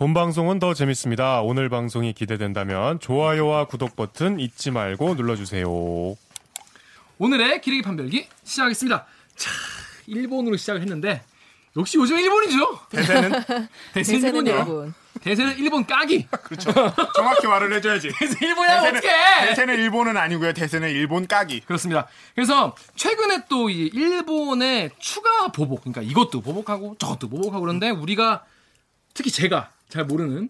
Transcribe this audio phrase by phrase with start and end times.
[0.00, 1.42] 본 방송은 더 재밌습니다.
[1.42, 5.66] 오늘 방송이 기대된다면 좋아요와 구독 버튼 잊지 말고 눌러주세요.
[7.18, 9.04] 오늘의 기레기 판별기 시작하겠습니다.
[9.36, 9.50] 자,
[10.06, 11.22] 일본으로 시작을 했는데
[11.76, 12.78] 역시 요즘 일본이죠.
[12.88, 13.32] 대세는
[13.92, 14.56] 대세는 일본이요.
[14.56, 14.94] 일본.
[15.20, 16.26] 대세는 일본 까기.
[16.44, 16.72] 그렇죠.
[17.14, 18.10] 정확히 말을 해줘야지.
[18.18, 19.08] 대세 일본이야 어떻게?
[19.48, 20.54] 대세는 일본은 아니고요.
[20.54, 21.60] 대세는 일본 까기.
[21.60, 22.06] 그렇습니다.
[22.34, 28.44] 그래서 최근에 또 이 일본의 추가 보복, 그러니까 이것도 보복하고 저것도 보복하고 그런데 우리가
[29.12, 30.48] 특히 제가 잘 모르는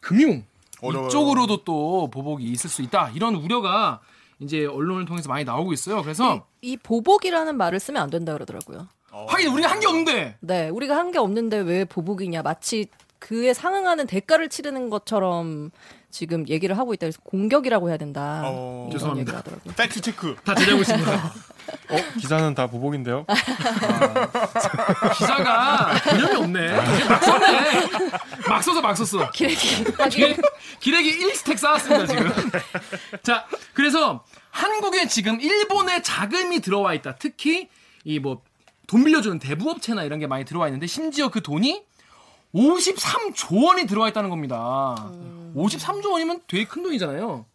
[0.00, 0.44] 금융
[0.80, 1.08] 어려워요.
[1.08, 3.10] 이쪽으로도 또 보복이 있을 수 있다.
[3.14, 4.00] 이런 우려가
[4.40, 6.02] 이제 언론을 통해서 많이 나오고 있어요.
[6.02, 8.88] 그래서 이, 이 보복이라는 말을 쓰면 안 된다 그러더라고요.
[9.12, 9.26] 어.
[9.28, 10.36] 하긴 우리가 한 게 없는데.
[10.40, 12.42] 네, 우리가 한 게 없는데 왜 보복이냐?
[12.42, 12.86] 마치
[13.18, 15.70] 그에 상응하는 대가를 치르는 것처럼
[16.10, 17.06] 지금 얘기를 하고 있다.
[17.06, 18.42] 그래서 공격이라고 해야 된다.
[18.46, 18.88] 어...
[18.90, 19.42] 죄송합니다.
[19.76, 20.34] 팩트 체크.
[20.44, 21.32] 다 제대로있습니다.
[21.92, 21.96] 어?
[22.18, 23.24] 기사는 다 보복인데요?
[23.28, 26.70] 아, 기사가 개념이 없네.
[27.08, 27.70] 막 썼네.
[28.48, 29.30] 막 써서 막 썼어.
[29.30, 29.84] 기레기.
[30.80, 32.32] 기레기 1스택 쌓았습니다, 지금.
[33.22, 37.16] 자, 그래서 한국에 지금 일본의 자금이 들어와 있다.
[37.16, 37.68] 특히
[38.04, 38.40] 이 뭐
[38.88, 41.82] 돈 빌려주는 대부업체나 이런 게 많이 들어와 있는데 심지어 그 돈이
[42.54, 44.96] 53조 원이 들어와 있다는 겁니다.
[45.14, 45.54] 음.
[45.56, 47.46] 53조 원이면 되게 큰 돈이잖아요.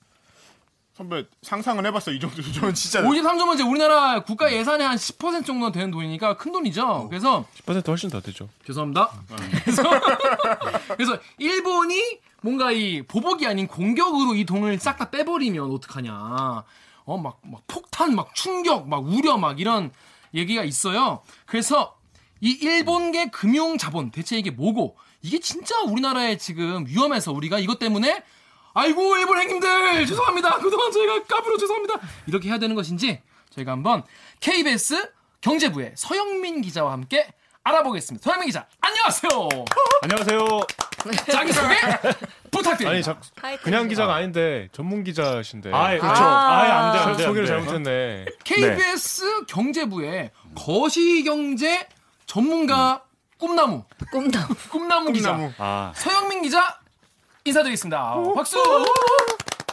[0.98, 5.72] 선배 상상은 해봤어 이 정도 저 진짜 53조면 이제 우리나라 국가 예산의 한 10% 정도
[5.72, 6.88] 되는 돈이니까 큰 돈이죠.
[6.88, 7.08] 어.
[7.08, 8.50] 그래서 10% 훨씬 더 되죠.
[8.66, 9.12] 죄송합니다.
[9.30, 9.38] 음.
[9.64, 9.84] 그래서
[10.98, 12.02] 그래서 일본이
[12.42, 16.12] 뭔가 이 보복이 아닌 공격으로 이 돈을 싹 다 빼버리면 어떡하냐.
[17.06, 19.92] 어, 막, 막 폭탄, 막 충격, 막 우려, 막 이런
[20.34, 21.22] 얘기가 있어요.
[21.46, 21.96] 그래서
[22.42, 28.24] 이 일본계 금융 자본 대체 이게 뭐고 이게 진짜 우리나라에 지금 위험해서 우리가 이것 때문에
[28.78, 34.04] 아이고 일본 행님들 죄송합니다 그동안 저희가 까불어 죄송합니다 이렇게 해야 되는 것인지 저희가 한번
[34.40, 35.12] KBS
[35.42, 37.28] 경제부의 서영민 기자와 함께
[37.64, 38.24] 알아보겠습니다.
[38.24, 39.30] 서영민 기자, 안녕하세요.
[40.04, 40.60] 안녕하세요.
[41.30, 41.76] 자기 소개
[42.50, 42.90] 부탁드립니다.
[42.92, 43.20] 아니, 자,
[43.62, 45.72] 그냥 기자가 아닌데 전문 기자신데.
[45.74, 46.24] 아, 그렇죠.
[46.24, 47.24] 아, 예, 안 돼, 안 돼.
[47.26, 48.26] 소개를 잘못했네.
[48.46, 49.46] KBS 네.
[49.48, 51.88] 경제부의 거시경제
[52.26, 53.04] 전문가
[53.38, 53.84] 꿈나무.
[54.12, 54.56] 꿈나무.
[54.70, 55.38] 꿈나무 기자.
[55.58, 55.92] 아.
[55.96, 56.80] 서영민 기자
[57.48, 58.16] 인사드리겠습니다.
[58.36, 58.58] 박수!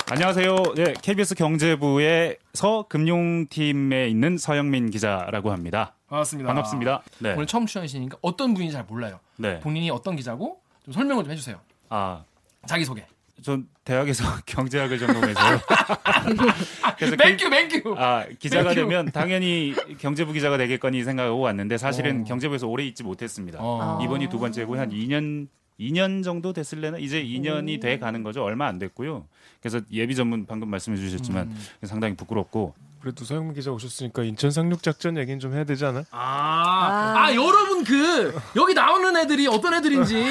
[0.08, 0.56] 안녕하세요.
[0.76, 5.94] 네, KBS 경제부의 서금융팀에 있는 서영민 기자라고 합니다.
[6.08, 6.46] 반갑습니다.
[6.46, 7.02] 반갑습니다.
[7.18, 7.32] 네.
[7.32, 9.18] 오늘 처음 출연하시니까 어떤 분인지 잘 몰라요.
[9.38, 9.58] 네.
[9.58, 11.58] 본인이 어떤 기자고 좀 설명을 좀 해주세요.
[11.88, 12.22] 아,
[12.66, 13.04] 자기 소개.
[13.42, 15.58] 전 대학에서 경제학을 전공해서요.
[16.96, 17.94] 그래서 맹큐 맹큐.
[17.98, 18.74] 아 기자가 맹큐.
[18.82, 22.20] 되면 당연히 경제부 기자가 되겠거니 생각하고 왔는데 사실은 오.
[22.20, 22.24] 어.
[22.24, 23.58] 경제부에서 오래 있지 못했습니다.
[23.60, 23.98] 어.
[24.02, 25.48] 이번이 두 번째고 한 2년
[25.80, 28.44] 2년 정도 됐을래나 이제 2년이 돼 가는 거죠.
[28.44, 29.26] 얼마 안 됐고요.
[29.60, 31.86] 그래서 예비 전문 방금 말씀해 주셨지만 음.
[31.86, 32.74] 상당히 부끄럽고
[33.04, 36.04] 그래도 서영민 기자 오셨으니까 인천 상륙 작전 얘기는 좀 해야 되지 않아?
[36.10, 40.24] 아, 아, 아 여러분 그 여기 나오는 애들이 어떤 애들인지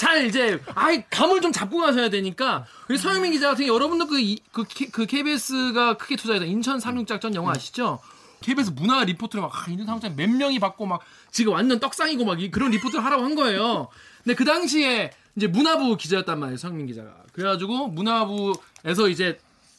[0.00, 4.16] 잘 이제 아이 감을 좀 잡고 가셔야 되니까 우리 서영민 기자 같은 여러분도 그,
[4.52, 7.98] 그, 그 KBS가 크게 투자했던 인천 상륙 작전 영화 아시죠?
[8.40, 11.00] KBS 문화 리포트를 막 아, 인천 상륙 작전 몇 명이 받고 막
[11.30, 13.88] 지금 완전 떡상이고 막 그런 리포트를 하라고 한 거예요.
[14.24, 17.10] 근데 그 당시에 이제 문화부 기자였단 말이에요, 서영민 기자가.
[17.32, 19.38] 그래가지고 문화부에서 이제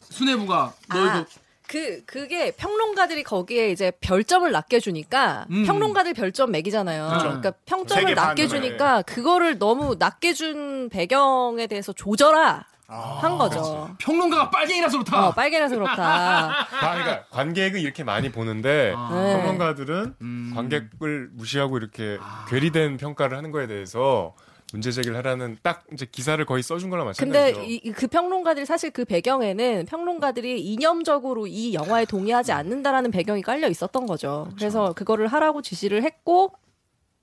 [0.09, 1.25] 수뇌부가 너 이거 아.
[1.67, 5.65] 그 그게 평론가들이 거기에 이제 별점을 낮게 주니까 음.
[5.65, 7.07] 평론가들 별점 매기잖아요.
[7.07, 7.25] 그렇죠.
[7.25, 13.61] 그러니까 평점을 낮게 주니까 그거를 너무 낮게 준 배경에 대해서 조절하 아, 한 거죠.
[13.61, 13.93] 그렇지.
[13.99, 15.27] 평론가가 빨갱이라서 그렇다.
[15.27, 16.67] 어, 빨갱이라서 그렇다.
[16.79, 19.09] 그러니까 관객은 이렇게 많이 보는데 아.
[19.09, 20.51] 평론가들은 음.
[20.53, 22.45] 관객을 무시하고 이렇게 아.
[22.49, 24.35] 괴리된 평가를 하는 거에 대해서
[24.71, 27.59] 문제 제기를 하라는 딱 이제 기사를 거의 써준 거랑 마찬가지죠.
[27.59, 33.67] 근데 이, 그 평론가들이 사실 그 배경에는 평론가들이 이념적으로 이 영화에 동의하지 않는다라는 배경이 깔려
[33.69, 34.45] 있었던 거죠.
[34.45, 34.55] 그렇죠.
[34.57, 36.53] 그래서 그거를 하라고 지시를 했고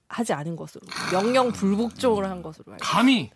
[0.08, 2.82] 하지 않은 것으로 명령 불복종을 한 것으로 알고.
[2.82, 3.30] 감히.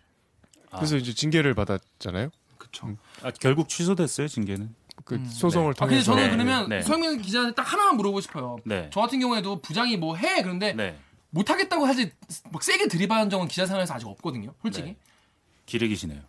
[0.71, 2.31] 그래서 이제 징계를 받았잖아요.
[2.59, 2.87] 그렇죠.
[2.87, 2.99] 음.
[3.23, 4.75] 아, 결국 취소됐어요 징계는.
[5.05, 5.79] 그 음, 소송을 네.
[5.79, 6.13] 통해서.
[6.13, 6.83] 아, 근데 저는 그러면 네.
[6.83, 8.57] 서영민 기자한테 딱 하나만 물어보고 싶어요.
[8.65, 8.91] 네.
[8.93, 10.99] 저 같은 경우에도 부장이 뭐 해 그런데 네.
[11.31, 12.13] 못하겠다고 하지
[12.51, 14.53] 막 세게 들이받은 적은 기자 생활에서 아직 없거든요.
[14.63, 14.89] 솔직히.
[14.89, 14.97] 네.
[15.67, 16.23] 기레기시네요.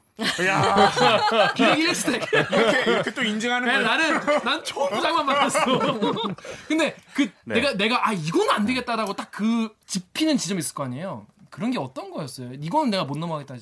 [0.47, 0.91] 야
[1.55, 2.27] 기레기 1스택.
[2.33, 3.79] 이렇게, 이렇게 또 인증하는 거야.
[3.81, 5.59] 나는 난 초부장만 만났어.
[6.67, 7.55] 근데 그 네.
[7.55, 11.27] 내가 내가 아 이건 안 되겠다라고 딱 그 짚히는 지점이 있을 거 아니에요.
[11.51, 12.53] 그런 게 어떤 거였어요?
[12.53, 13.61] 이거는 내가 못 넘어가겠다 그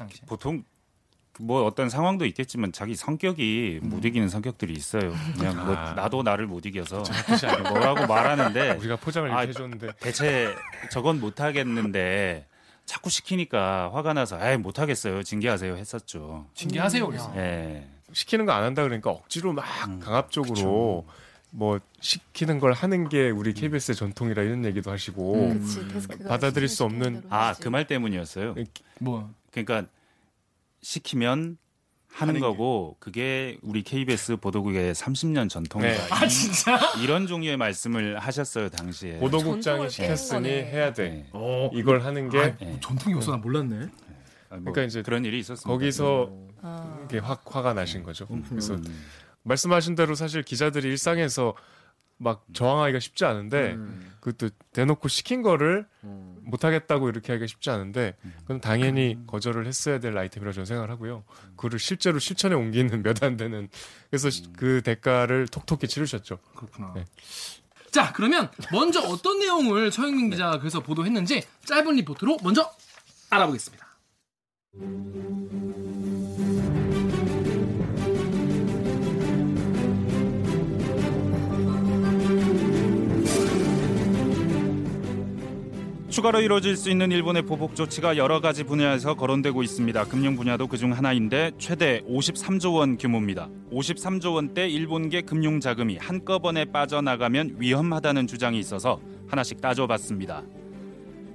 [0.00, 0.20] 당시에.
[0.26, 0.64] 보통
[1.38, 5.12] 뭐 어떤 상황도 있겠지만 자기 성격이 못 이기는 성격들이 있어요.
[5.38, 5.92] 그냥 뭐 아.
[5.94, 7.02] 나도 나를 못 이겨서
[7.72, 10.54] 뭐라고 말하는데 우리가 포장을 아, 이렇게 해줬는데 대체
[10.90, 12.46] 저건 못 하겠는데
[12.84, 15.22] 자꾸 시키니까 화가 나서 에이 못 하겠어요.
[15.22, 16.46] 징계하세요 했었죠.
[16.54, 17.32] 징계하세요 그래서.
[17.36, 17.86] 예.
[18.12, 20.00] 시키는 거 안 한다 그러니까 억지로 막 음.
[20.00, 21.06] 강압적으로
[21.52, 26.06] 뭐 시키는 걸 하는 게 우리 KBS의 전통이라 이런 얘기도 하시고 음.
[26.28, 27.62] 받아들일 수 없는- 아, 해야지.
[27.62, 28.56] 그말 때문이었어요.
[28.98, 29.86] 뭐 그러니까
[30.82, 31.58] 시키면
[32.12, 32.40] 하는 하는 게.
[32.40, 35.92] 거고 그게 우리 KBS 보도국의 30년 전통이다.
[35.92, 36.08] 네.
[36.10, 36.78] 아 진짜?
[37.00, 39.18] 이런 종류의 말씀을 하셨어요 당시에.
[39.18, 40.48] 보도국장이 시켰으니.
[40.48, 41.08] 해야 돼.
[41.08, 41.28] 네.
[41.32, 41.70] 어.
[41.72, 42.78] 이걸 하는 게 아, 네.
[42.80, 43.76] 전통이 없어 나 몰랐네.
[44.50, 45.68] 아, 뭐 그러니까 이제 그런 일이 있었습니다.
[45.68, 46.32] 거기서
[46.62, 47.00] 아.
[47.04, 48.26] 이게 확 화가 나신 거죠.
[48.48, 48.84] 그래서 음.
[49.44, 51.54] 말씀하신 대로 사실 기자들이 일상에서
[52.18, 53.78] 막 저항하기가 쉽지 않은데
[54.20, 55.86] 그것도 대놓고 시킨 거를
[56.50, 61.24] 못하겠다고 이렇게 하기가 쉽지 않은데 그건 당연히 거절을 했어야 될 아이템이라고 저는 생각을 하고요.
[61.56, 63.68] 그거를 실제로 실천에 옮기는 몇 안 되는
[64.10, 66.38] 그래서 시- 그 대가를 톡톡히 치르셨죠.
[66.56, 66.92] 그렇구나.
[66.94, 67.04] 네.
[67.90, 72.70] 자 그러면 먼저 어떤 내용을 서영민 기자가 그래서 보도했는지 짧은 리포트로 먼저
[73.30, 73.86] 알아보겠습니다.
[86.20, 90.04] 추가로 이루어질 수 있는 일본의 보복 조치가 여러 가지 분야에서 거론되고 있습니다.
[90.04, 93.48] 금융 분야도 그중 하나인데 최대 53조 원 규모입니다.
[93.72, 100.42] 53조 원대 일본계 금융 자금이 한꺼번에 빠져나가면 위험하다는 주장이 있어서 하나씩 따져봤습니다.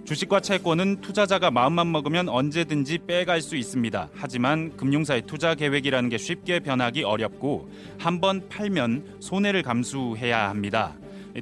[0.04, 4.10] 주식과 채권은 투자자가 마음만 먹으면 언제든지 빼갈 수 있습니다.
[4.14, 10.94] 하지만 금융사의 투자 계획이라는 게 쉽게 변하기 어렵고 한 번 팔면 손해를 감수해야 합니다.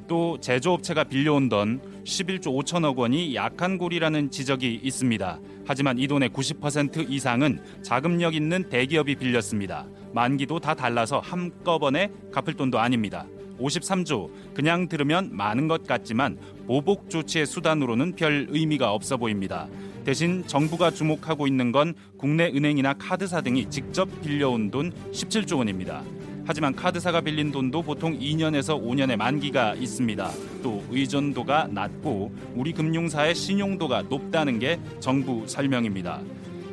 [0.06, 5.38] 또 제조업체가 빌려온 돈 11조 5천억 원이 약한 골이라는 지적이 있습니다.
[5.66, 9.86] 하지만 이 돈의 90% 이상은 자금력 있는 대기업이 빌렸습니다.
[10.12, 13.26] 만기도 다 달라서 한꺼번에 갚을 돈도 아닙니다.
[13.60, 19.68] 53조 그냥 들으면 많은 것 같지만 보복 조치의 수단으로는 별 의미가 없어 보입니다.
[20.04, 26.02] 대신 정부가 주목하고 있는 건 국내 은행이나 카드사 등이 직접 빌려온 돈 17조 원입니다.
[26.46, 30.30] 하지만 카드사가 빌린 돈도 보통 2년에서 5년의 만기가 있습니다.
[30.62, 36.20] 또 의존도가 낮고 우리 금융사의 신용도가 높다는 게 정부 설명입니다.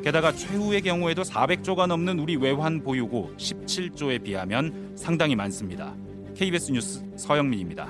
[0.04, 5.94] 게다가 최후의 경우에도 400조가 넘는 우리 외환 보유고 17조에 비하면 상당히 많습니다.
[6.36, 7.88] KBS 뉴스 서영민입니다.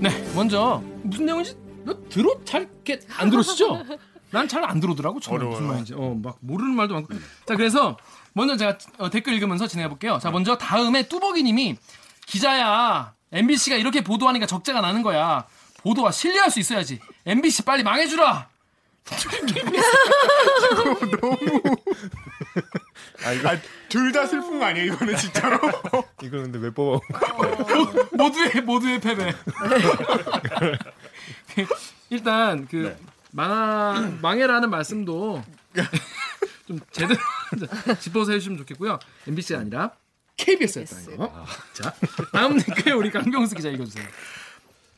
[0.00, 2.68] 네, 먼저 무슨 내용인지 뭐 들어 잘
[3.18, 3.82] 안 들으시죠?
[4.32, 5.20] 난 잘 안 들어오더라고.
[5.20, 5.66] 정말 무슨.
[5.66, 5.94] 말인지.
[5.94, 7.14] 어, 막 모르는 말도 많고.
[7.46, 7.96] 자, 그래서
[8.32, 10.18] 먼저 제가 어, 댓글 읽으면서 진행해 볼게요.
[10.22, 11.76] 자, 먼저 다음에 뚜벅이 님이
[12.26, 15.46] 기자야, MBC가 이렇게 보도하니까 적자가 나는 거야.
[15.82, 17.00] 보도가 신뢰할 수 있어야지.
[17.26, 18.48] MBC 빨리 망해 주라.
[23.24, 23.56] 아 이거
[23.88, 25.58] 둘 다 슬픈 거 아니에요 이거는 진짜로?
[26.22, 26.98] 이거 근데 왜 뽑아?
[28.12, 29.32] 모두의 모두의 패배.
[32.10, 32.96] 일단 그 네.
[33.32, 35.42] 망하 망해라는 말씀도
[36.66, 37.18] 좀 제대로
[37.98, 38.98] 짚어서 해주시면 좋겠고요.
[39.26, 39.90] MBC가 아니라
[40.36, 41.46] KBS였다는 거.
[41.72, 41.94] 자
[42.32, 44.06] 다음 댓글 우리 강병수 기자 읽어주세요.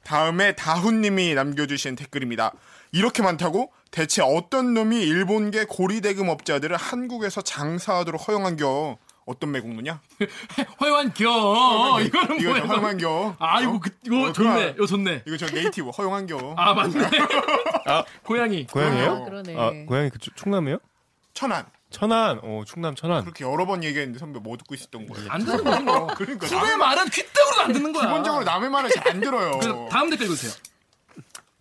[0.02, 2.52] 다음에 다훈님이 남겨주신 댓글입니다.
[2.92, 3.72] 이렇게 많다고?
[3.90, 8.98] 대체 어떤 놈이 일본계 고리대금 업자들을 한국에서 장사하도록 허용한겨?
[9.26, 10.00] 어떤 매국노냐?
[10.80, 12.62] 허용한겨 이거는 이거 뭐야?
[12.64, 13.36] 허용한겨.
[13.38, 13.80] 아 이거 어?
[13.80, 14.74] 그, 이거 어, 좋네.
[14.76, 15.22] 이거 좋네.
[15.26, 16.54] 이거 저 네이티브 허용한겨.
[16.56, 17.08] 아 맞네.
[18.24, 18.66] 고양이.
[18.66, 19.10] 고향이에요?
[19.10, 19.56] 아, 그러네.
[19.58, 20.78] 아 고향이 그 충남이에요?
[21.32, 21.64] 천안.
[21.90, 22.40] 천안.
[22.42, 23.22] 어 충남 천안.
[23.22, 25.30] 그렇게 여러 번 얘기했는데 선배 못 듣고 있었던 거예요.
[25.30, 26.06] 안 듣는 뭐.
[26.18, 28.06] 그러니까 남의 말은 귓등으로도 안 듣는 거야.
[28.06, 29.58] 기본적으로 남의 말을 잘 안 들어요.
[29.58, 30.52] 그래서 다음 댓글 읽으세요.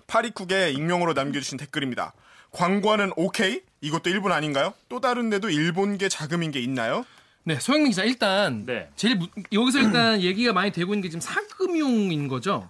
[0.07, 2.13] 파리쿡에 익명으로 남겨주신 댓글입니다.
[2.51, 3.61] 광고하는 오케이?
[3.81, 4.73] 이것도 일본 아닌가요?
[4.89, 7.05] 또 다른 데도 일본계 자금인 게 있나요?
[7.45, 8.89] 네, 소영민 기자 일단 네.
[8.95, 12.69] 제일 무- 여기서 일단 얘기가 많이 되고 있는 게 지금 사금융인 거죠.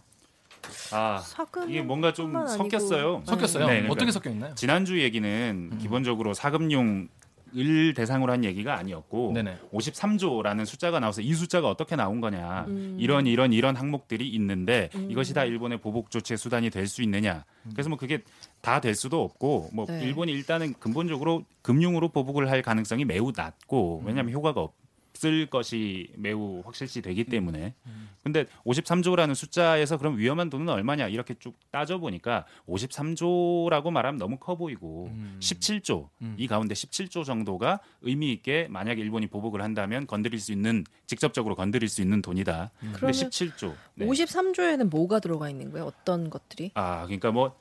[0.91, 3.23] 아 사금 이게 뭔가 좀 섞였어요.
[3.25, 3.65] 섞였어요.
[3.67, 4.55] 네, 그러니까 어떻게 섞여 있나요?
[4.55, 7.07] 지난주 얘기는 기본적으로 사금융
[7.55, 9.59] 을 대상으로 한 얘기가 아니었고 네네.
[9.71, 12.97] 53조라는 숫자가 나와서 이 숫자가 어떻게 나온 거냐 음.
[12.99, 17.89] 이런 이런 이런 항목들이 있는데 이것이 다 일본의 보복 조치의 수단이 될 수 있느냐 그래서
[17.89, 18.23] 뭐 그게
[18.63, 20.01] 다 될 수도 없고 뭐 네.
[20.03, 27.01] 일본이 일단은 근본적으로 금융으로 보복을 할 가능성이 매우 낮고 왜냐하면 효과가 없을 것이 매우 확실시
[27.01, 27.73] 되기 때문에
[28.23, 34.55] 근데 53조라는 숫자에서 그럼 위험한 돈은 얼마냐 이렇게 쭉 따져 보니까 53조라고 말하면 너무 커
[34.55, 40.85] 보이고 17조 이 가운데 17조 정도가 의미 있게 만약 일본이 보복을 한다면 건드릴 수 있는
[41.05, 42.71] 직접적으로 건드릴 수 있는 돈이다.
[42.79, 43.75] 근데 그러면 17조.
[43.95, 44.05] 네.
[44.07, 45.85] 53조에는 뭐가 들어가 있는 거예요?
[45.85, 46.71] 어떤 것들이?
[46.75, 47.55] 아 그러니까 뭐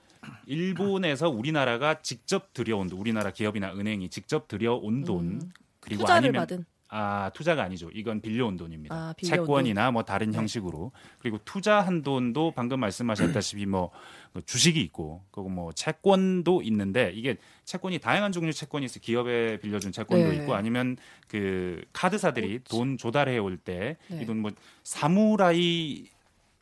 [0.46, 5.52] 일본에서 우리나라가 직접 들여온 돈, 우리나라 기업이나 은행이 직접 들여온 돈 음.
[5.80, 6.64] 그리고 아니면 받은.
[6.94, 7.88] 아 투자가 아니죠.
[7.94, 8.94] 이건 빌려온 돈입니다.
[8.94, 10.36] 아, 빌려온 채권이나 뭐 다른 네.
[10.36, 13.90] 형식으로 그리고 투자한 돈도 방금 말씀하셨다시피 뭐
[14.44, 20.32] 주식이 있고 그리고 뭐 채권도 있는데 이게 채권이 다양한 종류 채권이 있어 기업에 빌려준 채권도
[20.32, 20.36] 네.
[20.36, 20.98] 있고 아니면
[21.28, 24.26] 그 카드사들이 돈 조달해 올 때이 네.
[24.26, 24.50] 돈뭐
[24.84, 26.08] 사무라이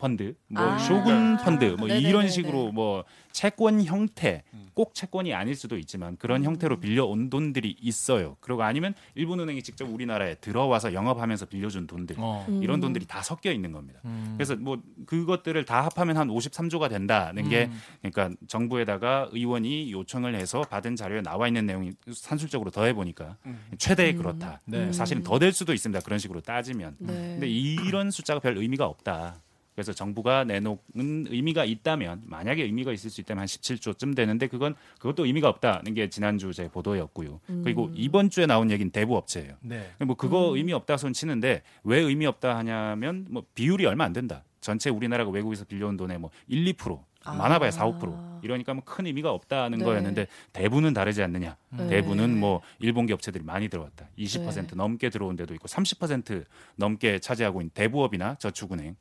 [0.01, 0.79] 펀드, 뭐 아.
[0.79, 2.09] 쇼군 펀드, 뭐 네네네네.
[2.09, 4.43] 이런 식으로 뭐 채권 형태,
[4.75, 6.81] 꼭 채권이 아닐 수도 있지만 그런 형태로 음.
[6.81, 8.37] 빌려온 돈들이 있어요.
[8.41, 12.47] 그리고 아니면 일본은행이 직접 우리나라에 들어와서 영업하면서 빌려준 돈들, 어.
[12.49, 12.63] 음.
[12.63, 14.01] 이런 돈들이 다 섞여 있는 겁니다.
[14.07, 14.35] 음.
[14.37, 17.81] 그래서 뭐 그것들을 다 합하면 한 53조가 된다는 게 음.
[18.11, 23.37] 그러니까 정부에다가 의원이 요청을 해서 받은 자료에 나와 있는 내용이 산술적으로 더해 보니까
[23.79, 24.61] 최대 그렇다.
[24.65, 24.93] 네.
[24.93, 26.01] 사실은 더 될 수도 있습니다.
[26.05, 26.97] 그런 식으로 따지면.
[26.99, 27.13] 네.
[27.13, 29.41] 근데 이런 숫자가 별 의미가 없다.
[29.81, 35.25] 그래서 정부가 내놓은 의미가 있다면 만약에 의미가 있을 수 있다면 한 17조쯤 되는데 그건 그것도
[35.25, 37.41] 의미가 없다는 게 지난주 제 보도였고요.
[37.65, 39.55] 그리고 이번 주에 나온 얘기는 대부 업체예요.
[39.63, 39.91] 네.
[40.05, 44.45] 뭐 그거 의미 없다 손 치는데 왜 의미 없다 하냐면 뭐 비율이 얼마 안 된다.
[44.61, 47.35] 전체 우리나라가 외국에서 빌려온 돈의 뭐 1, 2% 아.
[47.35, 49.85] 많아봐야 4, 5% 이러니까 뭐 큰 의미가 없다는 네.
[49.85, 51.57] 거였는데 대부는 다르지 않느냐.
[51.71, 51.89] 네.
[51.89, 54.09] 대부는 뭐 일본계 업체들이 많이 들어왔다.
[54.19, 54.67] 20% 네.
[54.75, 56.45] 넘게 들어온 데도 있고 30%
[56.77, 58.97] 넘게 차지하고 있는 대부업이나 저축은행.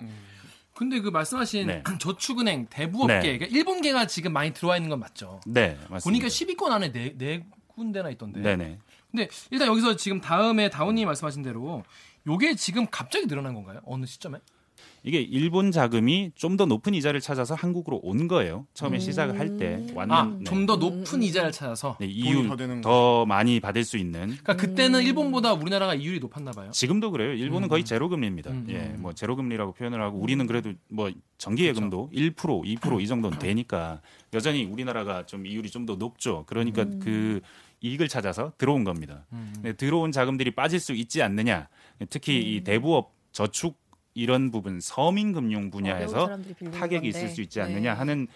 [0.80, 1.84] 근데 그 말씀하신 네.
[2.00, 3.38] 저축은행, 대부업계, 네.
[3.38, 5.42] 그러니까 일본계가 지금 많이 들어와 있는 건 맞죠?
[5.46, 6.04] 네, 맞습니다.
[6.06, 8.40] 보니까 10위권 안에 네, 네 군데나 있던데.
[8.40, 8.80] 네네.
[9.12, 11.84] 근데 일단 여기서 지금 다음에 다운님이 말씀하신 대로
[12.26, 13.82] 요게 지금 갑자기 늘어난 건가요?
[13.84, 14.38] 어느 시점에?
[15.04, 18.66] 이게 일본 자금이 좀 더 높은 이자를 찾아서 한국으로 온 거예요.
[18.74, 20.44] 처음에 시작을 할때 왔는 아, 네.
[20.44, 21.96] 좀더 높은 이자를 찾아서.
[22.02, 26.52] 네, 이율 더 되는 더 많이 받을 수 있는 그러니까 그때는 일본보다 우리나라가 이율이 높았나
[26.52, 26.70] 봐요.
[26.72, 27.34] 지금도 그래요.
[27.34, 28.52] 일본은 거의 제로 금리입니다.
[28.52, 28.98] 음, 예, 음.
[29.00, 34.02] 뭐 제로 금리라고 표현을 하고 우리는 그래도 뭐 정기 예금도 1% 2%이 정도는 되니까
[34.34, 36.44] 여전히 우리나라가 좀 이율이 좀 더 높죠.
[36.46, 37.40] 그러니까 그
[37.80, 39.26] 이익을 찾아서 들어온 겁니다.
[39.32, 39.74] 음.
[39.78, 41.70] 들어온 자금들이 빠질 수 있지 않느냐.
[42.10, 43.79] 특히 이 대부업 저축
[44.14, 46.28] 이런 부분 서민 금융 어려운 분야에서
[46.72, 47.08] 타격이 건데.
[47.08, 47.66] 있을 수 있지 네.
[47.66, 48.28] 않느냐 하는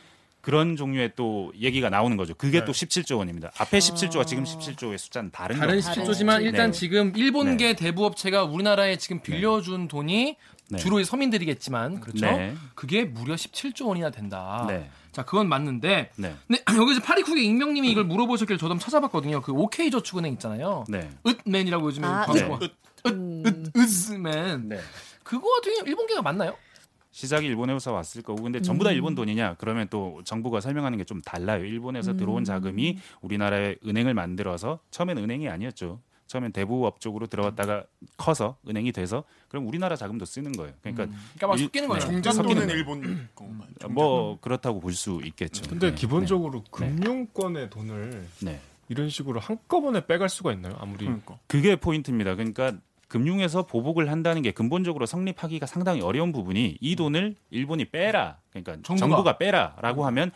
[0.41, 2.33] 그런 종류의 또 얘기가 나오는 거죠.
[2.35, 2.65] 그게 네.
[2.65, 3.51] 또 17조 원입니다.
[3.57, 5.89] 앞에 17조와 지금 17조의 숫자는 다른 다른 거죠.
[5.89, 6.77] 17조지만 일단 네.
[6.77, 10.35] 지금 일본계 대부업체가 우리나라에 지금 빌려준 돈이
[10.69, 10.77] 네.
[10.77, 12.25] 주로 이 서민들이겠지만 그렇죠.
[12.25, 12.55] 네.
[12.75, 14.65] 그게 무려 17조 원이나 된다.
[14.67, 14.89] 네.
[15.13, 16.35] 자, 그건 맞는데 네.
[16.47, 19.41] 근데 여기서 파리쿡의 익명님이 이걸 물어보셨길래 저도 한번 찾아봤거든요.
[19.41, 20.83] 그 OK저축은행 있잖아요.
[20.89, 21.09] 네.
[21.47, 22.69] 으맨이라고 요즘에 아, 광고가 네.
[23.11, 23.65] 음.
[23.77, 24.69] 으스맨.
[25.23, 25.29] 네.
[25.29, 26.55] 그거 같은 경우 일본계가 맞나요?
[27.11, 28.95] 시작이 일본에서 왔을 거고 근데 전부 다 음.
[28.95, 32.17] 일본 돈이냐 그러면 또 정부가 설명하는 게 좀 달라요 일본에서 음.
[32.17, 37.83] 들어온 자금이 우리나라의 은행을 만들어서 처음엔 은행이 아니었죠 처음엔 대부업 쪽으로 들어갔다가
[38.17, 41.99] 커서 은행이 돼서 그럼 우리나라 자금도 쓰는 거예요 그러니까 그러니까 막 일- 섞이는 네.
[41.99, 42.01] 거예요.
[42.01, 42.69] 섞이는 종잣돈은.
[42.69, 43.67] 일본 거만.
[43.91, 45.95] 뭐 그렇다고 볼 수 있겠죠 근데 네.
[45.95, 48.51] 기본적으로 금융권의 돈을 네.
[48.53, 48.59] 네.
[48.89, 50.75] 이런 식으로 한꺼번에 빼갈 수가 있나요?
[50.79, 51.37] 아무리 그러니까.
[51.45, 52.73] 그게 포인트입니다 그러니까
[53.13, 58.98] 금융에서 보복을 한다는 게 근본적으로 성립하기가 상당히 어려운 부분이 이 돈을 일본이 빼라 그러니까 정부가.
[58.98, 60.32] 정부가, 빼라라고 하면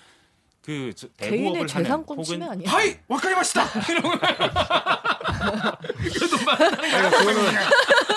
[0.62, 2.70] 그 저- 대부업을 하는 재산권 혹은 침해 아니야?
[2.70, 3.64] はい わかりました.
[3.90, 4.10] 이러고
[5.51, 7.42] 그러니까 그거는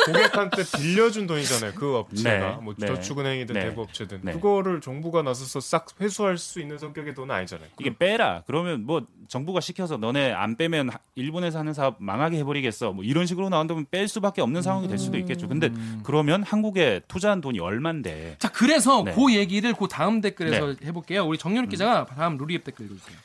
[0.06, 1.72] 고객한테 빌려준 돈이잖아요.
[1.75, 4.32] 그 업체가 네, 뭐 네, 저축은행이든 네, 대부업체든 네.
[4.32, 7.68] 그거를 정부가 나서서 싹 회수할 수 있는 성격의 돈은 아니잖아요.
[7.78, 8.42] 이게 빼라.
[8.46, 12.92] 그러면 뭐 정부가 시켜서 너네 안 빼면 하- 일본에서 하는 사업 망하게 해버리겠어.
[12.92, 15.49] 뭐 이런 식으로 나온다면 뺄 수밖에 없는 상황이 될 수도 있겠죠.
[15.49, 15.70] 근데
[16.02, 18.37] 그러면 한국에 투자한 돈이 얼만데?
[18.38, 19.12] 자, 그래서 네.
[19.14, 21.25] 그 얘기를 그 다음 댓글에서 해볼게요.
[21.26, 23.16] 우리 정윤욱 기자가 다음 루리앱 댓글 읽어주세요.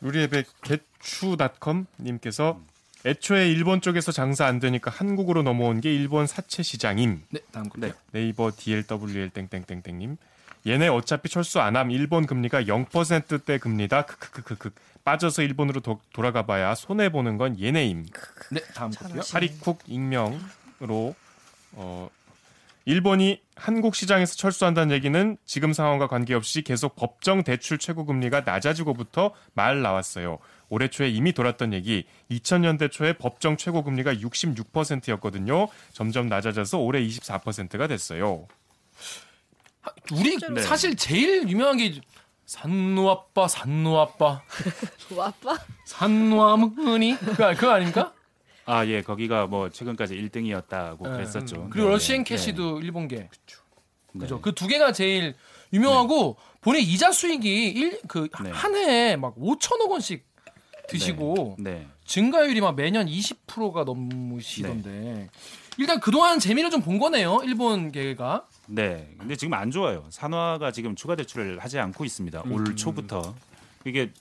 [0.00, 2.60] 우리앱의 개추닷컴 님께서
[3.06, 7.22] 애초에 일본 쪽에서 장사 안 되니까 한국으로 넘어온 게 일본 사채 시장임.
[7.30, 7.78] 네, 다음 거.
[7.78, 7.92] 네.
[8.12, 10.16] 네이버 DLWL 땡땡땡땡님.
[10.66, 14.06] 얘네 어차피 철수 안 함 일본 금리가 0%대 금리다.
[14.06, 14.70] 크크크크크.
[15.04, 18.06] 빠져서 일본으로 도, 돌아가 봐야 손해 보는 건 얘네임.
[18.50, 19.20] 네, 다음 거요.
[19.32, 21.14] 하리쿡 익명으로
[21.72, 22.08] 어
[22.86, 29.80] 일본이 한국 시장에서 철수한다는 얘기는 지금 상황과 관계없이 계속 법정 대출 최고 금리가 낮아지고부터 말
[29.80, 30.38] 나왔어요.
[30.68, 35.68] 올해 초에 이미 돌았던 얘기 2000년대 초에 법정 최고 금리가 66%였거든요.
[35.92, 38.46] 점점 낮아져서 올해 24%가 됐어요.
[40.12, 40.62] 우리 네.
[40.62, 42.00] 사실 제일 유명한 게
[42.46, 44.42] 산노 아빠, 산노 아빠,
[45.08, 45.56] 뭐 아빠?
[45.86, 48.12] 산노아무니 그거, 그거 아닙니까?
[48.66, 51.10] 아 예, 거기가 뭐 최근까지 1등이었다고 네.
[51.10, 51.68] 그랬었죠.
[51.70, 52.30] 그리고 네, 러시앤 네.
[52.30, 53.16] 캐시도 일본계.
[53.16, 53.28] 네.
[54.18, 54.40] 그죠.
[54.40, 55.34] 그 두 개가 제일
[55.72, 58.50] 유명하고 본인 이자 수익이 일그 네.
[58.50, 60.24] 한 해에 막 5천억 원씩
[60.88, 61.86] 드시고 네.
[62.06, 65.28] 증가율이 막 매년 20%가 넘으시던데.
[65.78, 67.40] 일단 그동안 재미를 좀 본 거네요.
[67.42, 68.46] 일본 계가.
[68.68, 69.10] 네.
[69.18, 70.06] 근데 지금 안 좋아요.
[70.10, 72.44] 산화가 지금 추가 대출을 하지 않고 있습니다.
[72.50, 73.34] 올 초부터.
[73.84, 74.12] 이게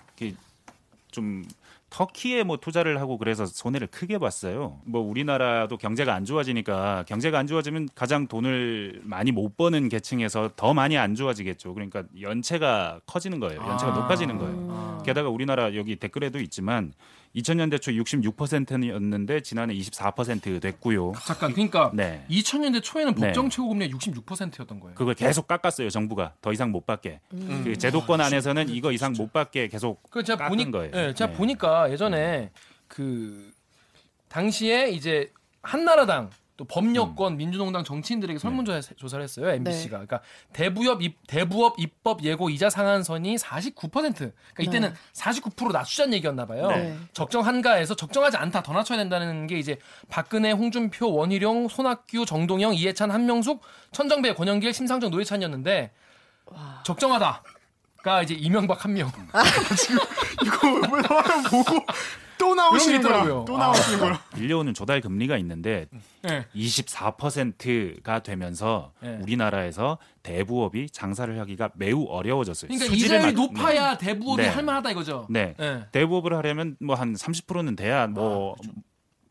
[1.12, 1.46] 좀
[1.94, 4.80] 터키에 뭐 투자를 하고 그래서 손해를 크게 봤어요.
[4.84, 10.74] 뭐 우리나라도 경제가 안 좋아지니까 경제가 안 좋아지면 가장 돈을 많이 못 버는 계층에서 더
[10.74, 11.76] 많이 안 좋아지겠죠.
[11.76, 13.62] 그러니까 연체가 커지는 거예요.
[13.62, 13.96] 연체가 아.
[13.96, 15.04] 높아지는 거예요.
[15.06, 16.94] 게다가 우리나라 여기 댓글에도 있지만
[17.36, 21.14] 2000년대 초 66%였는데 지난해 24% 됐고요.
[21.26, 22.26] 잠깐 그러니까 네.
[22.30, 23.28] 2000년대 초에는 네.
[23.28, 24.96] 법정 최고 금리가 66%였던 거예요.
[24.96, 27.22] 그걸 계속 깎았어요 정부가 더 이상 못 받게
[27.64, 30.92] 그 제도권 안에서는 이거 이상 못 받게 계속 그 제가 깎은 보니 거예요.
[30.96, 31.38] 예, 제가 네.
[31.38, 32.52] 보니까 예전에
[32.88, 33.52] 그
[34.30, 35.32] 당시에 이제
[35.64, 39.90] 한나라당 또 법여권 민주노동당 정치인들에게 설문조사 조사를 했어요 MBC가.
[39.98, 40.22] 그러니까
[40.54, 43.80] 대부업 입, 대부업 입법 예고 이자 상한선이 49%.
[43.80, 44.96] 그러니까 이때는 네.
[45.14, 46.68] 49% 낮추자는 얘기였나 봐요.
[46.68, 46.96] 네.
[47.14, 49.80] 적정 한가에서 적정하지 않다 더 낮춰야 된다는 게 이제
[50.10, 55.92] 박근혜, 홍준표, 원희룡, 손학규, 정동영, 이해찬, 한명숙, 천정배, 권영길, 심상정, 노회찬이었는데
[56.86, 57.44] 적정하다
[58.04, 59.10] 가 이제 이명박 한 명.
[60.46, 61.80] 이거 왜 하나 보고
[62.38, 62.98] 또 이런 게 나오시는구나.
[63.18, 63.46] 있더라고요.
[63.48, 64.22] 또 나오시는구나.
[64.36, 65.88] 밀려오는 조달 금리가 있는데
[66.22, 66.46] 네.
[66.54, 69.18] 24%가 되면서 네.
[69.24, 72.68] 우리나라에서 대부업이 장사를 하기가 매우 어려워졌어요.
[72.68, 74.50] 그러니까 수지를 이자율이 맞- 높아야 대부업이 네.
[74.50, 75.26] 할만하다 이거죠.
[75.30, 75.56] 네.
[75.58, 75.74] 네.
[75.76, 75.86] 네.
[75.94, 78.56] 대부업을 하려면 뭐 한 30%는 돼야 뭐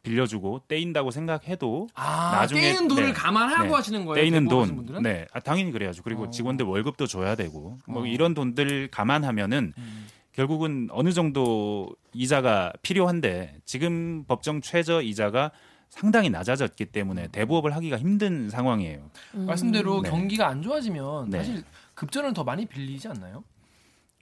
[0.02, 3.12] 빌려주고 떼인다고 생각해도 아, 나중에- 떼이는 돈을 네.
[3.12, 3.72] 감안하고 네.
[3.72, 4.20] 하시는 거예요.
[4.22, 5.02] 떼이는 하시는 돈, 분들은?
[5.02, 6.02] 네, 아, 당연히 그래야죠.
[6.02, 6.30] 그리고 어.
[6.30, 8.06] 직원들 월급도 줘야 되고 뭐 어.
[8.06, 10.06] 이런 돈들 감안하면은 음.
[10.32, 15.52] 결국은 어느 정도 이자가 필요한데 지금 법정 최저 이자가
[15.88, 19.10] 상당히 낮아졌기 때문에 대부업을 하기가 힘든 상황이에요.
[19.34, 20.08] 말씀대로 네.
[20.10, 21.38] 경기가 안 좋아지면 네.
[21.38, 21.62] 사실
[21.94, 23.44] 급전을 더 많이 빌리지 않나요?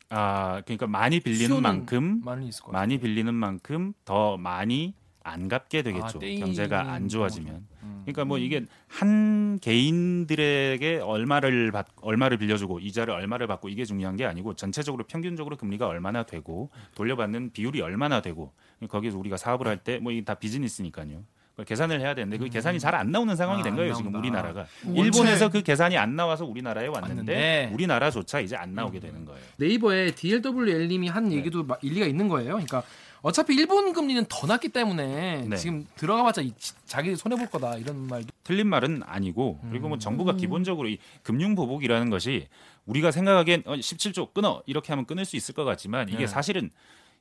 [0.09, 2.81] 아, 그러니까 많이 빌리는 만큼 많이 있을 것 같아요.
[2.81, 6.19] 많이 빌리는 만큼 더 많이 안 갚게 되겠죠.
[6.19, 7.67] 아, 경제가 안 좋아지면.
[7.83, 8.03] 음.
[8.05, 14.25] 그러니까 뭐 이게 한 개인들에게 얼마를 받 얼마를 빌려주고 이자를 얼마를 받고 이게 중요한 게
[14.25, 18.53] 아니고 전체적으로 평균적으로 금리가 얼마나 되고 돌려받는 비율이 얼마나 되고
[18.89, 21.23] 거기서 우리가 사업을 할 때 뭐 이게 다 비즈니스니까요.
[21.67, 24.15] 계산을 해야 되는데 그 계산이 잘 안 나오는 상황이 아, 된안 거예요 지금.
[24.15, 27.71] 우리나라가 원체- 일본에서 그 계산이 안 나와서 우리나라에 왔는데 왔는데.
[27.75, 29.41] 우리나라조차 이제 안 나오게 되는 거예요.
[29.59, 31.37] 네이버에 DLWL님이 한 네.
[31.37, 32.53] 얘기도 마- 일리가 있는 거예요.
[32.53, 32.83] 그러니까
[33.23, 35.57] 어차피 일본 금리는 더 낮기 때문에 네.
[35.57, 36.53] 지금 들어가봤자 이-
[36.87, 40.37] 자기 손해 볼 거다 이런 말도 틀린 말은 아니고 그리고 뭐 정부가 음.
[40.39, 42.49] 기본적으로 이 금융 보복이라는 것이
[42.87, 46.27] 우리가 생각하기엔 어, 17조 끊어 이렇게 하면 끊을 수 있을 것 같지만 이게 네.
[46.27, 46.71] 사실은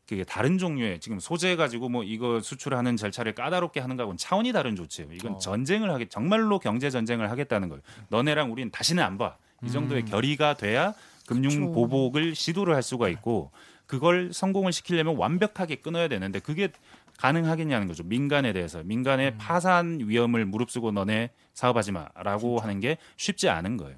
[0.08, 4.76] 그게 다른 종류의 지금 소재 가지고 뭐 이거 수출하는 절차를 까다롭게 하는 거하고는 차원이 다른
[4.76, 5.12] 조치예요.
[5.14, 5.38] 이건 어.
[5.38, 7.82] 전쟁을 하겠 정말로 경제 전쟁을 하겠다는 거예요.
[8.08, 9.36] 너네랑 우리는 다시는 안 봐.
[9.64, 10.06] 이 정도의 음.
[10.06, 10.94] 결의가 돼야
[11.28, 11.72] 금융 그쵸.
[11.74, 13.52] 보복을 시도를 할 수가 있고
[13.90, 16.72] 그걸 성공을 시키려면 완벽하게 끊어야 되는데 그게
[17.18, 18.04] 가능하겠냐는 거죠.
[18.04, 23.98] 민간에 대해서 민간의 파산 위험을 무릅쓰고 너네 사업하지 마라고 하는 게 쉽지 않은 거예요.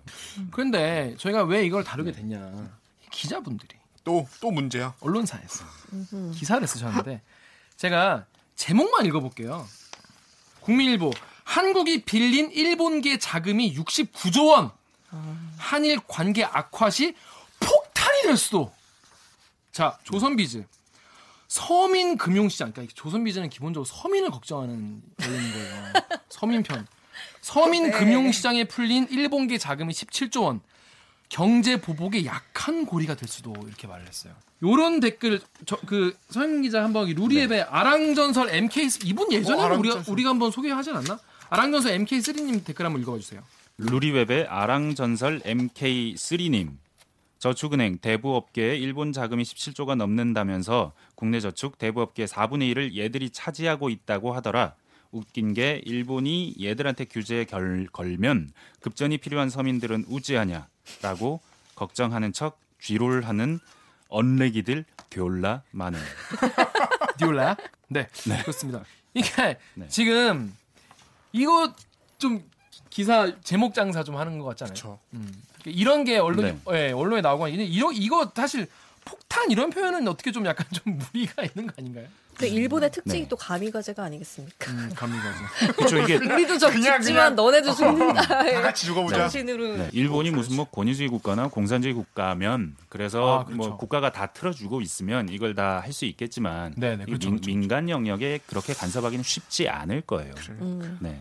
[0.50, 2.72] 그런데 저희가 왜 이걸 다루게 됐냐
[3.12, 3.76] 기자분들이
[4.06, 4.96] 또또 문제야.
[5.02, 5.66] 언론사에서
[6.36, 7.22] 기사를 쓰셨는데
[7.76, 8.26] 제가
[8.56, 9.68] 제목만 읽어볼게요.
[10.62, 11.12] 국민일보
[11.44, 14.72] 한국이 빌린 일본계 자금이 69조 원.
[15.58, 17.14] 한일 관계 악화 시
[17.60, 18.72] 폭탄이 될 수도.
[19.72, 20.66] 자 조선비즈
[21.48, 25.94] 서민 금융시장 그러니까 조선비즈는 기본적으로 서민을 걱정하는 원리인 거예요.
[26.30, 26.88] 서민편.
[27.42, 27.92] 서민 네.
[27.92, 30.62] 금융시장에 풀린 일본계 자금이 17조 원.
[31.28, 34.34] 경제 보복의 약한 고리가 될 수도 이렇게 말을 했어요.
[34.64, 40.04] 요런 댓글 저 그 서영 기자 한번 이 루리앱의 아랑전설 MK 이분 예전에 어, 우리가.
[40.08, 41.20] 우리가 한번 소개하지 않았나?
[41.50, 43.42] 아랑전설 MK3님 댓글 한번 읽어봐 주세요.
[43.78, 46.78] 루리웹의 아랑전설 MK3님
[47.42, 54.76] 저축은행 대부업계에 일본 자금이 17조가 넘는다면서 국내 저축 대부업계 4분의 1을 얘들이 차지하고 있다고 하더라.
[55.12, 61.42] 웃긴 게 일본이 얘들한테 규제에 결, 걸면 급전이 필요한 서민들은 우지하냐라고
[61.74, 63.60] 걱정하는 척 쥐롤 하는
[64.10, 66.00] 언레기들 듀올라 많은.
[67.18, 67.58] 디올라야?
[67.88, 68.08] 네,
[68.42, 68.84] 그렇습니다.
[69.16, 69.88] 이게 네.
[69.90, 70.56] 지금
[71.32, 71.74] 이거
[72.20, 72.44] 좀
[72.90, 74.74] 기사 제목 장사 좀 하는 것 같잖아요.
[74.74, 75.00] 그렇죠.
[75.14, 75.32] 음.
[75.66, 76.88] 이런 게 언론에 네.
[76.88, 78.68] 예, 언론에 나오고 있는데 이거 이거 사실
[79.06, 82.06] 폭탄 이런 표현은 어떻게 좀 약간 좀 무리가 있는 거 아닌가요?
[82.38, 83.28] 그 일본의 특징이 네.
[83.28, 84.72] 또 가미가제가 아니겠습니까?
[84.72, 85.74] 음, 감리가지.
[85.78, 88.22] 그렇죠 이게 우리도 좀 그냥, 죽지만 너네도 죽는다.
[88.22, 89.18] 다 같이 죽어보자.
[89.18, 89.78] 정신으로.
[89.78, 93.58] 네, 일본이 무슨 뭐 권위주의 국가나 공산주의 국가면 그래서 아, 그렇죠.
[93.70, 97.40] 뭐 국가가 다 틀어주고 있으면 이걸 다 할 수 있겠지만 네, 네, 이 그렇죠, 민,
[97.42, 97.52] 그렇죠.
[97.58, 100.34] 민간 영역에 그렇게 간섭하기는 쉽지 않을 거예요.
[100.62, 100.98] 음.
[101.02, 101.20] 네,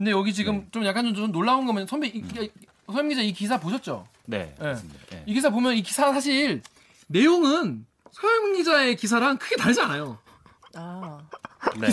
[0.00, 2.50] 근데 여기 지금 좀 약간 좀, 좀 놀라운 거면 선배 이, 이-
[2.90, 4.06] 서영 기자 이 기사 보셨죠?
[4.24, 4.74] 네, 네.
[5.10, 5.22] 네.
[5.26, 6.62] 이 기사 보면 이 기사 사실
[7.08, 10.16] 내용은 서영 기자의 기사랑 크게 다르지 않아요.
[10.74, 11.18] 아.
[11.78, 11.88] 네.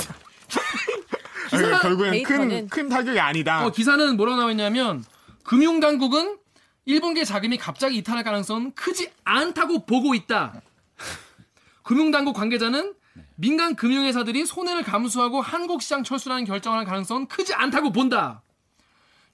[1.49, 3.65] 기사- 결국엔 큰, 큰 타격이 아니다.
[3.65, 5.03] 어, 기사는 뭐라고 나왔냐면
[5.43, 6.37] 금융 당국은
[6.85, 10.61] 일본계 자금이 갑자기 이탈할 가능성은 크지 않다고 보고 있다.
[11.83, 12.93] 금융당국 관계자는
[13.35, 18.41] 민간 금융회사들이 손해를 감수하고 한국 시장 철수라는 결정을 할 가능성은 크지 않다고 본다.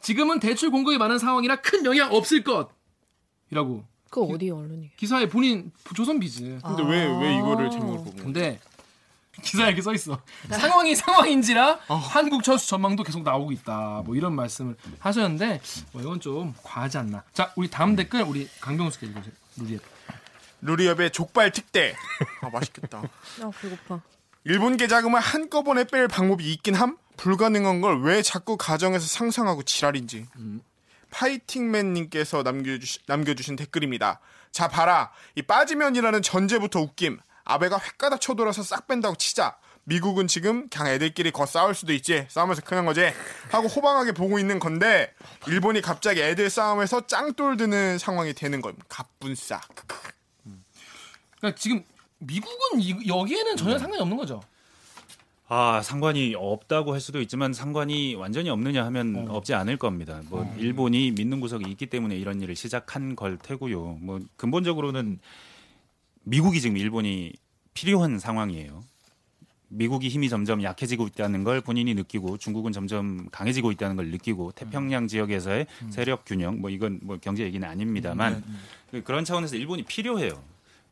[0.02, 4.92] 지금은 대출 공급이 많은 상황이라 큰 영향 없을 것이라고 그 어디 언론이?
[4.98, 6.60] 기사에 본인 조선비즈.
[6.64, 8.24] 근데 왜 왜 이거를 제목을 뽑은 거야?
[8.24, 8.60] 근데
[9.42, 10.22] 기사에 이렇게 써 있어.
[10.50, 14.04] 상황이 상황인지라 한국 철수 전망도 계속 나오고 있다.
[14.06, 15.62] 뭐 이런 말씀을 하셨는데
[15.94, 17.24] 뭐 이건 좀 과하지 않나.
[17.34, 19.34] 자, 우리 다음 댓글 우리 강병수께 읽어주세요.
[19.58, 19.80] 루리에.
[20.64, 21.96] 루리업의 족발 특대.
[22.42, 23.00] 아 맛있겠다.
[23.00, 24.02] 아 배고파.
[24.46, 26.98] 일본 계자금을 한꺼번에 뺄 방법이 있긴 함?
[27.18, 30.28] 불가능한 걸 왜 자꾸 가정에서 상상하고 지랄인지.
[31.12, 34.20] 파이팅맨님께서 남겨주시, 남겨주신 댓글입니다.
[34.52, 37.20] 자 봐라 이 빠지면이라는 전제부터 웃김.
[37.46, 39.58] 아베가 횟가닥 쳐돌아서 싹 뺀다고 치자.
[39.86, 42.26] 미국은 지금 그냥 애들끼리 거 싸울 수도 있지.
[42.30, 43.02] 싸우면서 크는 거지.
[43.52, 45.14] 하고 호방하게 보고 있는 건데
[45.48, 48.86] 일본이 갑자기 애들 싸움에서 짱돌 드는 상황이 되는 겁니다.
[48.88, 49.60] 갑분싸.
[51.44, 51.84] 그러니까 지금
[52.20, 54.42] 미국은 이- 여기에는 전혀 상관이 없는 거죠.
[55.50, 60.22] 아 상관이 없다고 할 수도 있지만 상관이 완전히 없느냐 하면 없지 않을 겁니다.
[60.30, 63.98] 뭐 일본이 믿는 구석이 있기 때문에 이런 일을 시작한 걸 테고요.
[64.02, 65.20] 뭐 근본적으로는
[66.24, 67.34] 미국이 지금 일본이
[67.74, 68.82] 필요한 상황이에요.
[69.68, 75.08] 미국이 힘이 점점 약해지고 있다는 걸 본인이 느끼고 중국은 점점 강해지고 있다는 걸 느끼고 태평양
[75.08, 78.44] 지역에서의 세력 균형 뭐 이건 뭐 경제 얘기는 아닙니다만
[78.92, 80.42] 그- 그런 차원에서 일본이 필요해요.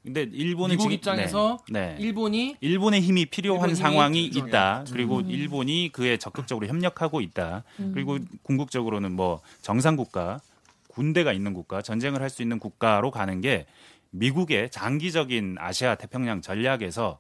[0.04, 1.96] 근데 일본은 미국 지금- 입장에서 네.
[1.96, 1.98] 네.
[2.00, 4.48] 일본이 일본의 힘이 필요한 일본 힘이 상황이 필요해요.
[4.48, 4.84] 있다.
[4.92, 7.64] 그리고 일본이 그에 적극적으로 협력하고 있다.
[7.94, 10.42] 그리고 궁극적으로는 뭐 정상 국가,
[10.88, 13.66] 군대가 있는 국가, 전쟁을 할 수 있는 국가로 가는 게
[14.10, 17.20] 미국의 장기적인 아시아 태평양 전략에서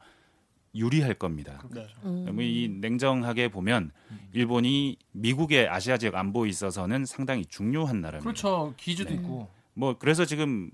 [0.73, 1.61] 유리할 겁니다.
[2.05, 2.27] 음.
[2.33, 3.91] 뭐이 냉정하게 보면
[4.33, 8.23] 일본이 미국의 아시아 지역 안보에 있어서는 상당히 중요한 나라입니다.
[8.23, 8.73] 그렇죠.
[8.77, 9.49] 기주도 있고.
[9.73, 10.71] 뭐 그래서 지금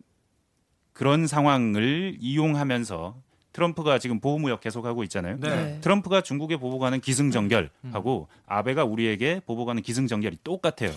[0.98, 3.22] 그런 상황을 이용하면서
[3.54, 5.38] 트럼프가 지금 보호무역 계속하고 있잖아요.
[5.40, 5.50] 네.
[5.50, 5.82] 네.
[5.82, 10.92] 트럼프가 중국에 보복하는 기승전결하고 아베가 우리에게 보복하는 기승전결이 똑같아요.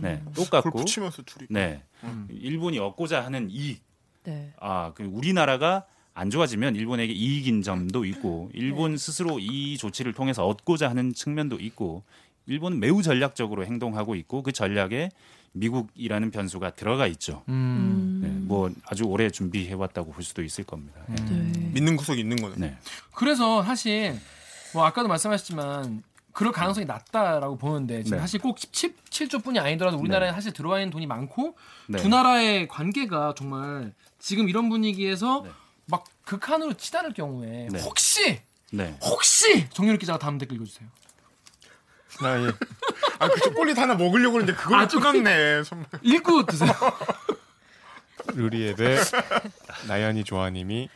[0.00, 0.70] 네, 그걸 똑같고.
[0.72, 1.46] 붙이면서 둘이.
[1.50, 1.84] 네,
[2.30, 3.84] 일본이 얻고자 하는 이익,
[4.24, 4.52] 네.
[4.58, 10.90] 아, 그 우리나라가 안 좋아지면 일본에게 이익인 점도 있고, 일본 스스로 이 조치를 통해서 얻고자
[10.90, 12.02] 하는 측면도 있고,
[12.46, 15.10] 일본은 매우 전략적으로 행동하고 있고 그 전략에
[15.52, 17.42] 미국이라는 변수가 들어가 있죠.
[17.48, 18.20] 음.
[18.22, 21.00] 네, 뭐 아주 오래 준비해 왔다고 볼 수도 있을 겁니다.
[21.08, 21.70] 네.
[21.72, 22.54] 믿는 구석이 있는 거네.
[22.56, 22.76] 네.
[23.14, 24.18] 그래서 사실
[24.72, 28.20] 뭐 아까도 말씀하셨지만 그럴 가능성이 낮다라고 보는데 지금 네.
[28.22, 31.56] 사실 꼭 17조뿐이 아니더라도 우리나라에 사실 들어와 있는 돈이 많고
[31.88, 31.98] 네.
[31.98, 35.50] 두 나라의 관계가 정말 지금 이런 분위기에서 네.
[35.86, 37.80] 막 극한으로 치달을 경우에 네.
[37.82, 38.40] 혹시
[38.72, 38.96] 네.
[39.02, 40.88] 혹시 정유럽 기자가 다음 댓글 읽어주세요.
[42.20, 42.52] 아, 예.
[43.18, 44.86] 아, 그 초콜릿 하나 먹으려고 했는데 그걸 아?
[44.86, 45.64] 끊었네.
[45.64, 45.86] 선물.
[46.02, 46.72] 읽고 드세요.
[48.34, 48.98] 루리앱의
[49.88, 50.88] 나연이 조아님이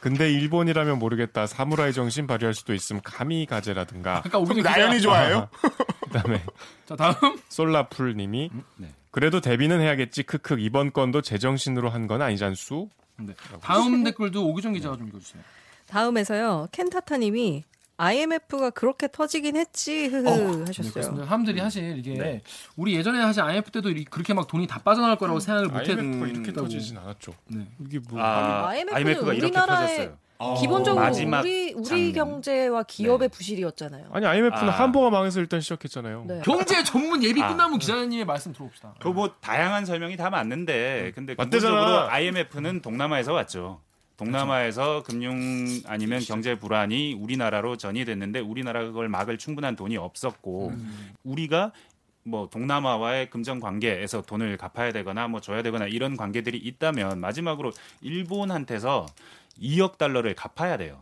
[0.00, 4.70] 근데 일본이라면 모르겠다 사무라이 정신 발휘할 수도 있음 카미 가제라든가 아까 오기정 기자.
[4.70, 5.48] 나연이 좋아해요?
[6.06, 6.42] 그다음에
[6.86, 7.14] 자 다음
[7.48, 8.94] 솔라풀님이 네.
[9.10, 13.34] 그래도 데뷔는 해야겠지 크크 이번 건도 제정신으로 한 건 아니잖수 네.
[13.60, 15.42] 다음 댓글도 오기정 기자가 좀 읽어주세요.
[15.88, 17.64] 다음에서요 켄타타님이
[17.98, 20.92] IMF가 그렇게 터지긴 했지 흐흐 네, 하셨어요.
[20.92, 21.24] 그렇습니다.
[21.26, 22.42] 사람들이 사실 이게 네.
[22.76, 26.26] 우리 예전에 사실 IMF 때도 이- 그렇게 막 돈이 다 빠져나갈 거라고 생각을 못했 IMF가
[26.28, 26.52] 이렇게.
[26.52, 27.66] 터지진 않았죠 네.
[27.84, 30.28] 이게 뭐 아, IMF 는 IMF가 이렇게 우리나라의 터졌어요.
[30.60, 32.12] 기본적으로 마지막 우리 우리 장면.
[32.12, 33.36] 경제와 기업의 네.
[33.36, 34.10] 부실이었잖아요.
[34.12, 34.72] 아니 IMF는 아.
[34.72, 36.40] 한보가 망해서 일단 시작했잖아요 네.
[36.44, 37.48] 경제 전문 예비 아.
[37.48, 38.94] 끝나면 기자님의 말씀 들어봅시다.
[39.00, 41.74] 그뭐 다양한 설명이 다 맞는데 근데 맞대잖아.
[41.74, 43.80] 근본적으로 IMF는 동남아에서 왔죠.
[44.18, 50.72] 동남아에서 금융 아니면 경제 불안이 우리나라로 전이됐는데 우리나라가 그걸 막을 충분한 돈이 없었고
[51.24, 51.72] 우리가
[52.24, 59.06] 뭐 동남아와의 금전 관계에서 돈을 갚아야 되거나 뭐 줘야 되거나 이런 관계들이 있다면 마지막으로 일본한테서
[59.62, 61.00] 2억 달러를 갚아야 돼요.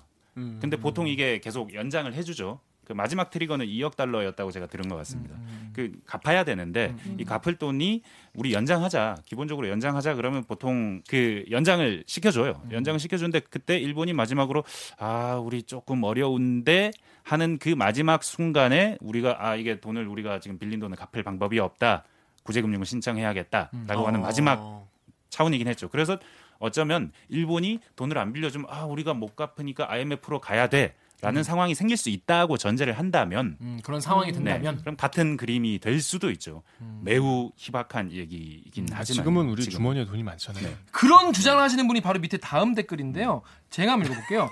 [0.61, 2.61] 근데 보통 이게 계속 연장을 해주죠.
[2.87, 5.37] 그 마지막 트리거는 2억 달러였다고 제가 들은 것 같습니다.
[5.73, 8.03] 그 갚아야 되는데 이 갚을 돈이
[8.35, 12.63] 우리 연장하자 기본적으로 연장하자 그러면 보통 그 연장을 시켜줘요.
[12.71, 14.63] 연장을 시켜주는데 그때 일본이 마지막으로
[14.99, 16.93] 아 우리 조금 어려운데
[17.25, 22.05] 하는 그 마지막 순간에 우리가 아 이게 돈을 우리가 지금 빌린 돈을 갚을 방법이 없다.
[22.45, 24.89] 구제금융을 신청해야겠다라고 하는 마지막 어.
[25.31, 25.89] 차원이긴 했죠.
[25.89, 26.19] 그래서
[26.61, 31.97] 어쩌면 일본이 돈을 안 빌려주면 아 우리가 못 갚으니까 IMF로 가야 돼 라는 상황이 생길
[31.97, 36.63] 수 있다고 전제를 한다면 음, 그런 상황이 네, 된다면 그럼 같은 그림이 될 수도 있죠.
[37.01, 39.79] 매우 희박한 얘기이긴 하지만 지금은 우리 지금.
[39.79, 43.43] 주머니에 돈이 많잖아요 그런 주장을 하시는 분이 바로 밑에 다음 댓글인데요.
[43.71, 44.51] 제가 한번 읽어볼게요.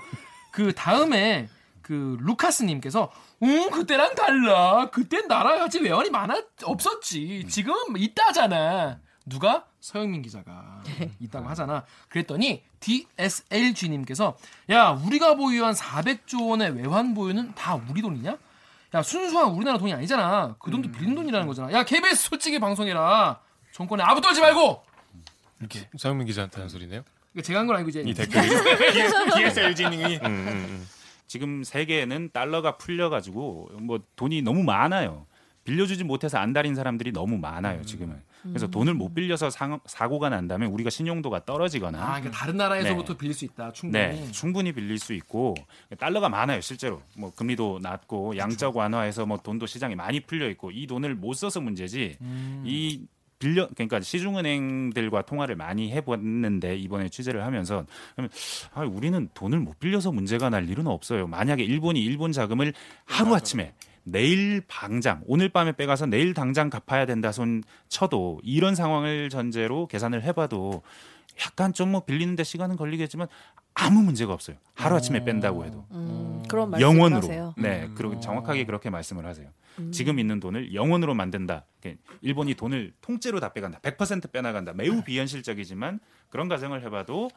[0.51, 1.47] 그 다음에
[1.81, 3.11] 그 루카스님께서
[3.43, 4.89] 음 그때랑 달라.
[4.89, 7.45] 그땐 나라 가지 외환이 많아 없었지.
[7.47, 8.99] 지금 있다잖아.
[9.25, 10.83] 누가 서영민 기자가
[11.19, 11.83] 있다고 하잖아.
[12.09, 14.37] 그랬더니 DSLG님께서
[14.69, 18.37] 야 우리가 보유한 400조 원의 외환 보유는 다 우리 돈이냐?
[18.93, 20.55] 야 순수한 우리나라 돈이 아니잖아.
[20.59, 21.71] 그 돈도 빌린 돈이라는 거잖아.
[21.71, 23.39] 야 KBS 솔직히 방송해라.
[23.71, 24.83] 정권에 아부 떨지 말고.
[25.59, 25.89] 이렇게.
[25.97, 27.03] 서영민 기자한테 한 소리네요.
[27.43, 28.47] 제가 한 건 아니고 이제 이 댓글이.
[29.35, 30.87] DSLG님이 음, 음, 음.
[31.27, 35.25] 지금 세계는 달러가 풀려가지고 뭐 돈이 너무 많아요.
[35.65, 38.21] 빌려주지 못해서 안달인 사람들이 너무 많아요 지금은.
[38.49, 43.33] 그래서 돈을 못 빌려서 상, 사고가 난다면 우리가 신용도가 떨어지거나 아, 그러니까 다른 나라에서부터 빌릴
[43.33, 43.71] 수 있다.
[43.71, 44.03] 충분히.
[44.03, 45.55] 네, 충분히 빌릴 수 있고
[45.97, 50.87] 달러가 많아요 실제로 뭐 금리도 낮고 양적 완화해서 뭐 돈도 시장에 많이 풀려 있고 이
[50.87, 52.17] 돈을 못 써서 문제지
[52.63, 53.01] 이
[53.37, 58.31] 빌려 그러니까 시중은행들과 통화를 많이 해봤는데 이번에 취재를 하면서 그러면
[58.73, 61.27] 아, 우리는 돈을 못 빌려서 문제가 날 일은 없어요.
[61.27, 63.73] 만약에 일본이 일본 자금을 하루 아침에
[64.05, 70.23] 내일 당장 오늘 밤에 빼가서 내일 당장 갚아야 된다 손 쳐도 이런 상황을 전제로 계산을
[70.23, 70.83] 해봐도
[71.43, 73.27] 약간 좀 뭐 빌리는데 시간은 걸리겠지만
[73.73, 74.55] 아무 문제가 없어요.
[74.73, 77.23] 하루 아침에 뺀다고 해도 음, 그런 영원으로.
[77.23, 77.53] 하세요.
[77.57, 77.95] 네, 음.
[77.95, 78.19] 그리고 어.
[78.21, 79.49] 정확하게 그렇게 말씀을 하세요.
[79.79, 79.91] 음.
[79.91, 81.65] 지금 있는 돈을 영원으로 만든다.
[82.21, 83.79] 일본이 돈을 통째로 다 빼간다.
[83.79, 84.71] 100% 빼나간다.
[84.73, 87.29] 매우 비현실적이지만 그런 가정을 해봐도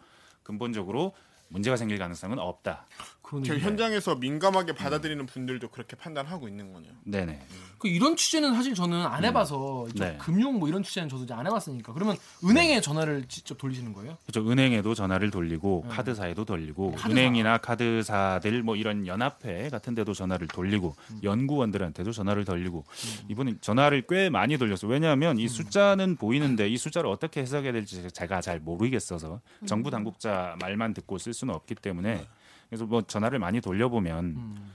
[0.44, 1.12] 근본적으로
[1.48, 2.86] 문제가 생길 가능성은 없다.
[3.22, 3.46] 그러네.
[3.46, 6.92] 저 현장에서 민감하게 받아들이는 분들도 그렇게 판단하고 있는 거네요.
[7.04, 7.42] 네네.
[7.78, 10.16] 그 이런 취재는 사실 저는 안 해봐서 이쪽 네.
[10.18, 14.16] 금융 뭐 이런 취재는 저도 이제 안 해봤으니까 그러면 은행에 전화를 직접 돌리시는 거예요?
[14.26, 14.50] 그렇죠.
[14.50, 15.94] 은행에도 전화를 돌리고 네.
[15.94, 17.10] 카드사에도 돌리고 카드사.
[17.10, 21.20] 은행이나 카드사들 뭐 이런 연합회 같은 데도 전화를 돌리고 음.
[21.22, 22.84] 연구원들한테도 전화를 돌리고
[23.28, 24.90] 이분은 전화를 꽤 많이 돌렸어요.
[24.90, 25.40] 왜냐하면 음.
[25.40, 29.66] 이 숫자는 보이는데 이 숫자를 어떻게 해석해야 될지 제가 잘 모르겠어서 음.
[29.66, 32.28] 정부 당국자 말만 듣고 쓸 수는 없기 때문에 네.
[32.68, 34.72] 그래서 뭐 전화를 많이 돌려보면 음.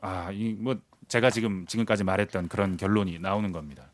[0.00, 0.76] 아, 이 뭐
[1.08, 3.90] 제가 지금 지금까지 말했던 그런 결론이 나오는 겁니다.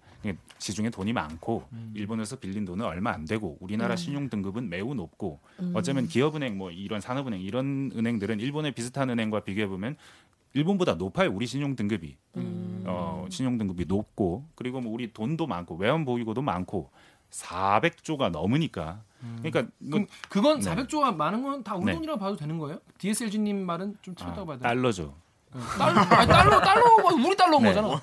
[0.58, 1.92] 시중에 돈이 많고 음.
[1.96, 3.96] 일본에서 빌린 돈은 얼마 안 되고 우리나라 음.
[3.96, 5.72] 신용 등급은 매우 높고 음.
[5.74, 9.96] 어쩌면 기업은행 뭐 이런 산업은행 이런 은행들은 일본의 비슷한 은행과 비교해 보면
[10.54, 12.84] 일본보다 높아요 우리 신용 등급이 음.
[12.86, 16.92] 어, 신용 등급이 높고 그리고 뭐 우리 돈도 많고 외환 보유고도 많고
[17.30, 19.02] 400조가 넘으니까
[19.42, 20.74] 그러니까 뭐 그건 네.
[20.74, 21.92] 400조가 많은 건 다 우리 네.
[21.94, 22.78] 돈이라고 봐도 되는 거예요?
[22.98, 24.62] DSLG님 말은 좀 아, 틀렸다고 봐야 돼요?
[24.62, 25.14] 달러죠.
[25.78, 26.82] 달러, 아니, 달러, 달러,
[27.14, 27.74] 우리 달러인 네.
[27.74, 28.00] 거잖아.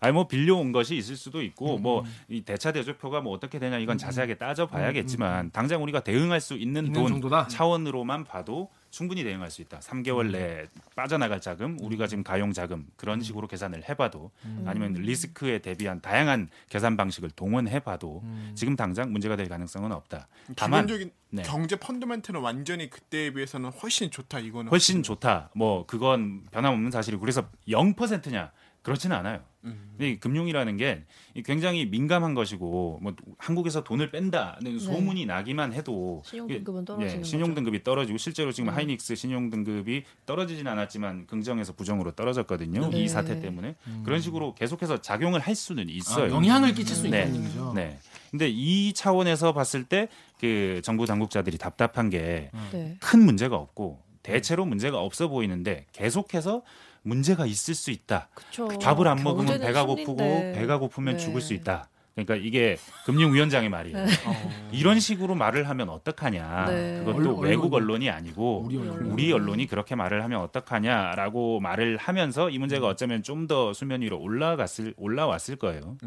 [0.00, 3.98] 아니 뭐 빌려온 것이 있을 수도 음, 있고 뭐이 대차 대조표가 뭐 어떻게 되냐 이건
[3.98, 7.48] 자세하게 따져 음, 봐야겠지만 당장 우리가 대응할 수 있는, 있는 돈 정도다?
[7.48, 9.80] 차원으로만 봐도 충분히 대응할 수 있다.
[9.80, 10.30] 3개월 음.
[10.30, 14.64] 내에 빠져나갈 자금, 우리가 지금 가용 자금 그런 식으로 계산을 해봐도 음.
[14.68, 18.52] 아니면 리스크에 대비한 다양한 계산 방식을 동원해봐도 음.
[18.54, 20.28] 지금 당장 문제가 될 가능성은 없다.
[20.54, 21.42] 다만 기본적인 네.
[21.42, 25.50] 경제 펀드멘트는 완전히 그때에 비해서는 훨씬 좋다 이거는 훨씬 좋다.
[25.56, 28.52] 뭐 그건 변함없는 사실이고 그래서 0%냐
[28.82, 29.42] 그렇지는 않아요.
[29.64, 29.96] 음.
[30.00, 31.04] 이 금융이라는 게
[31.44, 37.24] 굉장히 민감한 것이고 뭐 한국에서 돈을 뺀다는 소문이 나기만 해도 신용 이게- 등급은 떨어지는 예,
[37.24, 37.54] 신용 거죠.
[37.56, 38.74] 등급이 떨어지고 실제로 지금 음.
[38.74, 42.88] 하이닉스 신용 등급이 떨어지진 않았지만 긍정에서 부정으로 떨어졌거든요.
[42.90, 43.02] 네.
[43.02, 46.30] 이 사태 때문에 그런 식으로 계속해서 작용을 할 수는 아, 있어요.
[46.32, 47.20] 영향을 끼칠 수 네.
[47.22, 47.72] 있다는 얘기죠.
[47.74, 47.98] 네.
[48.30, 50.08] 근데 이 차원에서 봤을 때
[50.40, 52.96] 그 정부 당국자들이 답답한 게 네.
[53.00, 56.62] 큰 문제가 없고 대체로 문제가 없어 보이는데 계속해서
[57.04, 58.28] 문제가 있을 수 있다.
[58.34, 58.66] 그쵸.
[58.66, 60.04] 밥을 안 먹으면 배가 심리인데.
[60.04, 60.16] 고프고
[60.54, 61.22] 배가 고프면 네.
[61.22, 61.88] 죽을 수 있다.
[62.14, 63.98] 그러니까 이게 금융위원장의 말이에요.
[63.98, 64.50] 어.
[64.72, 66.66] 이런 식으로 말을 하면 어떡하냐.
[66.66, 66.98] 네.
[67.00, 67.82] 그것도 언론, 외국 언론.
[67.90, 69.06] 언론이 아니고 우리 언론.
[69.10, 74.18] 우리 언론이 그렇게 말을 하면 어떡하냐라고 말을 하면서 이 문제가 어쩌면 좀 더 수면 위로
[74.20, 75.98] 올라갔을 올라왔을 거예요.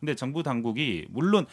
[0.00, 1.44] 근데 정부 당국이 물론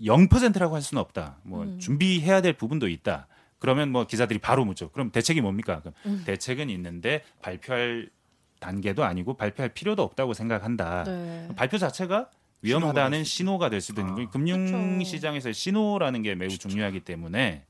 [0.00, 1.38] 0%라고 할 수는 없다.
[1.42, 1.78] 뭐 음.
[1.78, 3.26] 준비해야 될 부분도 있다.
[3.62, 4.90] 그러면 뭐 기자들이 바로 묻죠.
[4.90, 5.78] 그럼 대책이 뭡니까?
[5.78, 6.22] 그럼 음.
[6.26, 8.10] 대책은 있는데 발표할
[8.58, 11.04] 단계도 아니고 발표할 필요도 없다고 생각한다.
[11.04, 11.48] 네.
[11.54, 12.28] 발표 자체가
[12.62, 14.30] 위험하다는 신호가 될 수도 있는 거예요.
[14.30, 15.04] 금융 그쵸.
[15.08, 17.64] 시장에서의 신호라는 게 매우 중요하기 때문에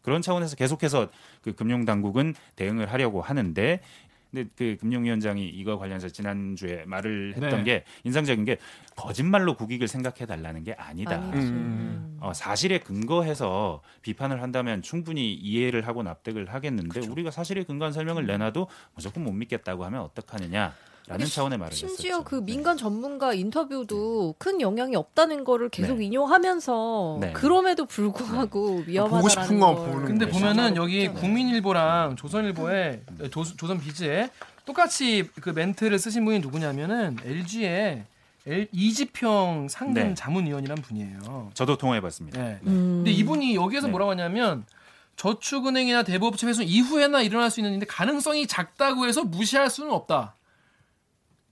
[0.00, 1.08] 그런 차원에서 계속해서
[1.42, 3.80] 그 금융 당국은 대응을 하려고 하는데
[4.34, 7.62] 근데 그 금융위원장이 이거 관련해서 지난주에 말을 했던 네.
[7.62, 8.58] 게 인상적인 게
[8.96, 11.18] 거짓말로 국익을 생각해 달라는 게 아니다.
[11.34, 12.18] 음.
[12.20, 18.66] 어, 사실에 근거해서 비판을 한다면 충분히 이해를 하고 납득을 하겠는데 우리가 사실에 근거한 설명을 내놔도
[18.94, 20.74] 무조건 못 믿겠다고 하면 어떡하느냐
[21.06, 22.24] 라는 차원의 말을 심지어 했었죠.
[22.24, 22.44] 그 네.
[22.46, 26.06] 민간 전문가 인터뷰도 큰 영향이 없다는 거를 계속 네.
[26.06, 27.32] 인용하면서 네.
[27.34, 30.26] 그럼에도 불구하고 위험하다라는 보고 싶은 거 걸 보는 근데.
[30.28, 31.20] 보면은 여기 있잖아요.
[31.20, 34.30] 국민일보랑 조선일보에 조, 조선 비즈에
[34.64, 38.04] 똑같이 그 멘트를 쓰신 분이 누구냐면은 LG의
[38.72, 40.14] 이지평 네.
[40.14, 41.50] 자문위원이란 분이에요.
[41.52, 42.42] 저도 통화해봤습니다.
[42.42, 42.58] 네.
[42.66, 43.02] 음.
[43.04, 43.90] 근데 이분이 여기에서 네.
[43.90, 44.64] 뭐라고 하냐면
[45.16, 50.34] 저축은행이나 대부업체 훼손 이후에나 일어날 수 있는데 가능성이 작다고 해서 무시할 수는 없다.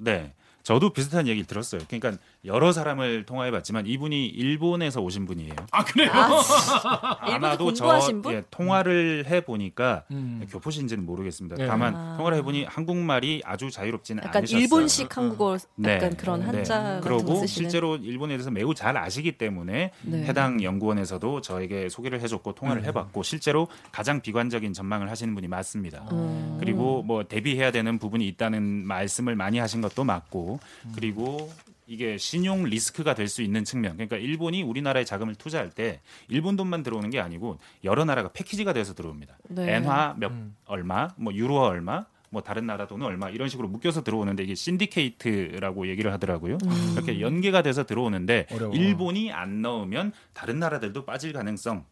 [0.02, 0.32] 네.
[0.62, 1.80] 저도 비슷한 얘기를 들었어요.
[1.88, 5.54] 그러니까 여러 사람을 통화해봤지만 이분이 일본에서 오신 분이에요.
[5.70, 6.10] 아 그래요?
[7.20, 8.34] 아 마도 저 공부하신 분?
[8.34, 10.44] 예, 통화를 해 보니까 음.
[10.50, 11.54] 교포신지는 모르겠습니다.
[11.56, 11.66] 네.
[11.68, 12.16] 다만 아.
[12.16, 14.60] 통화를 해보니 한국말이 아주 자유롭지는 약간 않으셨어요.
[14.60, 15.94] 일본식 한국어 네.
[15.94, 16.46] 약간 그런 네.
[16.46, 17.46] 한자 그러고 쓰시는.
[17.46, 20.24] 실제로 일본에 대해서 매우 잘 아시기 때문에 네.
[20.24, 26.08] 해당 연구원에서도 저에게 소개를 해줬고 통화를 해봤고 실제로 가장 비관적인 전망을 하시는 분이 맞습니다.
[26.10, 26.56] 음.
[26.58, 30.58] 그리고 뭐 대비해야 되는 부분이 있다는 말씀을 많이 하신 것도 맞고
[30.96, 31.48] 그리고
[31.86, 33.94] 이게 신용 리스크가 될 수 있는 측면.
[33.94, 38.94] 그러니까 일본이 우리나라에 자금을 투자할 때 일본 돈만 들어오는 게 아니고 여러 나라가 패키지가 돼서
[38.94, 39.38] 들어옵니다.
[39.48, 39.76] 네.
[39.76, 40.32] 엔화 몇
[40.66, 45.88] 얼마, 뭐 유로 얼마, 뭐 다른 나라 돈은 얼마 이런 식으로 묶여서 들어오는데 이게 신디케이트라고
[45.88, 46.58] 얘기를 하더라고요.
[46.94, 48.74] 이렇게 연계가 돼서 들어오는데 어려워.
[48.74, 51.84] 일본이 안 넣으면 다른 나라들도 빠질 가능성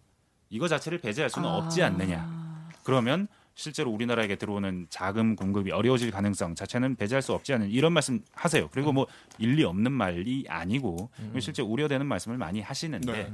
[0.48, 2.70] 이거 자체를 배제할 수는 없지 않느냐.
[2.84, 3.28] 그러면
[3.60, 8.70] 실제로 우리나라에게 들어오는 자금 공급이 어려워질 가능성 자체는 배제할 수 없지 않은 이런 말씀 하세요.
[8.72, 9.06] 그리고 뭐
[9.38, 13.32] 일리 없는 말이 아니고 실제 우려되는 말씀을 많이 하시는데 네.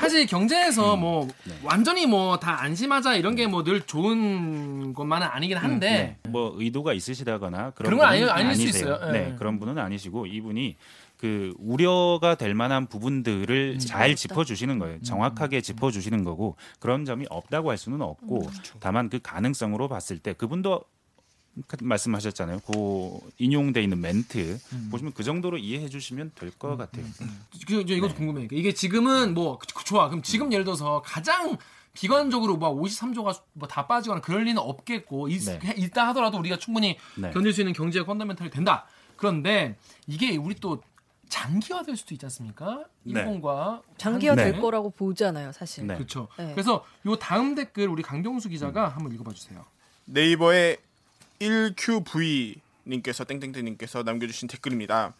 [0.00, 1.54] 사실 경제에서 뭐 네.
[1.62, 6.28] 완전히 뭐 다 안심하자 이런 게 뭐 늘 좋은 것만은 아니긴 한데 네.
[6.30, 8.94] 뭐 의도가 있으시다거나 그런, 그런 건 분은 아니- 아닐 수 아니세요.
[8.96, 9.12] 있어요.
[9.12, 9.30] 네.
[9.32, 9.36] 예.
[9.38, 10.76] 그런 분은 아니시고 이분이
[11.18, 13.78] 그 우려가 될 만한 부분들을 음.
[13.80, 15.02] 잘 짚어 주시는 거예요.
[15.02, 18.50] 정확하게 짚어 주시는 거고 그런 점이 없다고 할 수는 없고 음.
[18.80, 20.84] 다만 그 가능성으로 봤을 때 그분도
[21.66, 22.60] 그 말씀하셨잖아요.
[22.60, 24.88] 그 인용돼 있는 멘트 음.
[24.92, 27.04] 보시면 그 정도로 이해해 주시면 될 것 같아요.
[27.66, 28.46] 그, 저 이것도 궁금해요.
[28.52, 30.08] 이게 지금은 뭐 그- 그- 좋아.
[30.08, 31.56] 그럼 지금 예를 들어서 가장
[31.94, 35.58] 비관적으로 막 53조가 뭐 다 빠지거나 그럴 리는 없겠고 있, 네.
[35.76, 37.30] 있다 하더라도 우리가 충분히 네.
[37.32, 38.86] 견딜 수 있는 경제가 펀더멘탈이 된다.
[39.16, 39.76] 그런데
[40.06, 40.80] 이게 우리 또
[41.28, 42.84] 장기화될 수도 있지 않습니까?
[43.02, 43.20] 네.
[43.20, 44.44] 일본과 장기화 네.
[44.44, 45.86] 될 거라고 보잖아요, 사실.
[45.86, 45.94] 네.
[45.94, 46.28] 그렇죠.
[46.38, 46.52] 네.
[46.52, 49.64] 그래서 요 다음 댓글 우리 강경수 기자가 한번 읽어봐 주세요.
[50.06, 50.78] 네이버의
[51.40, 55.14] 1QV 님께서 땡땡땡 님께서 남겨주신 댓글입니다.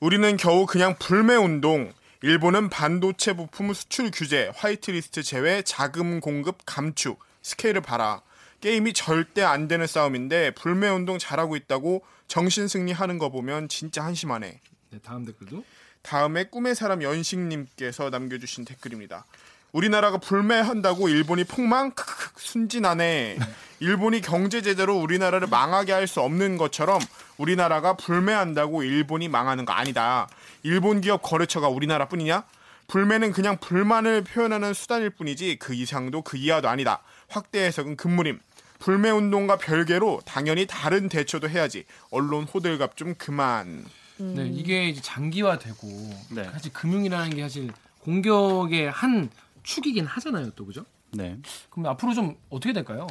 [0.00, 1.92] 우리는 겨우 그냥 불매 운동.
[2.22, 8.22] 일본은 반도체 부품 수출 규제, 화이트리스트 제외, 자금 공급 감축, 스케일을 봐라.
[8.60, 14.60] 게임이 절대 안 되는 싸움인데 불매 운동 잘하고 있다고 정신 승리하는 거 보면 진짜 한심하네.
[14.94, 15.64] 네, 다음 댓글도
[16.02, 19.24] 다음에 꿈의 사람 연식님께서 남겨주신 댓글입니다.
[19.72, 21.90] 우리나라가 불매한다고 일본이 폭망?
[21.90, 23.38] 크크크, 순진하네.
[23.80, 27.00] 일본이 경제 제대로 우리나라를 망하게 할 수 없는 것처럼
[27.38, 30.28] 우리나라가 불매한다고 일본이 망하는 거 아니다.
[30.62, 32.44] 일본 기업 거래처가 우리나라뿐이냐?
[32.86, 37.02] 불매는 그냥 불만을 표현하는 수단일 뿐이지 그 이상도 그 이하도 아니다.
[37.28, 38.38] 확대 해석은 금물임.
[38.78, 41.84] 불매 운동과 별개로 당연히 다른 대처도 해야지.
[42.10, 43.84] 언론 호들갑 좀 그만.
[44.18, 45.86] 네, 이게 이제 장기화되고
[46.34, 46.44] 네.
[46.44, 49.30] 사실 금융이라는 게 사실 공격의 한
[49.62, 50.84] 축이긴 하잖아요, 또 그죠?
[51.12, 51.38] 네.
[51.70, 53.06] 그럼 앞으로 좀 어떻게 될까요?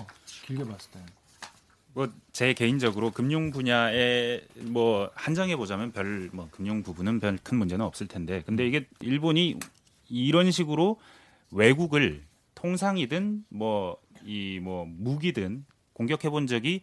[0.46, 1.00] 길게 봤을 때.
[1.94, 8.08] 뭐제 개인적으로 금융 분야에 뭐 한정해 보자면 별 뭐 금융 부분은 별 큰 문제는 없을
[8.08, 9.58] 텐데 근데 이게 일본이
[10.10, 11.00] 이런 식으로
[11.52, 12.24] 외국을
[12.56, 16.82] 통상이든 뭐 이뭐 무기든 공격해 본 적이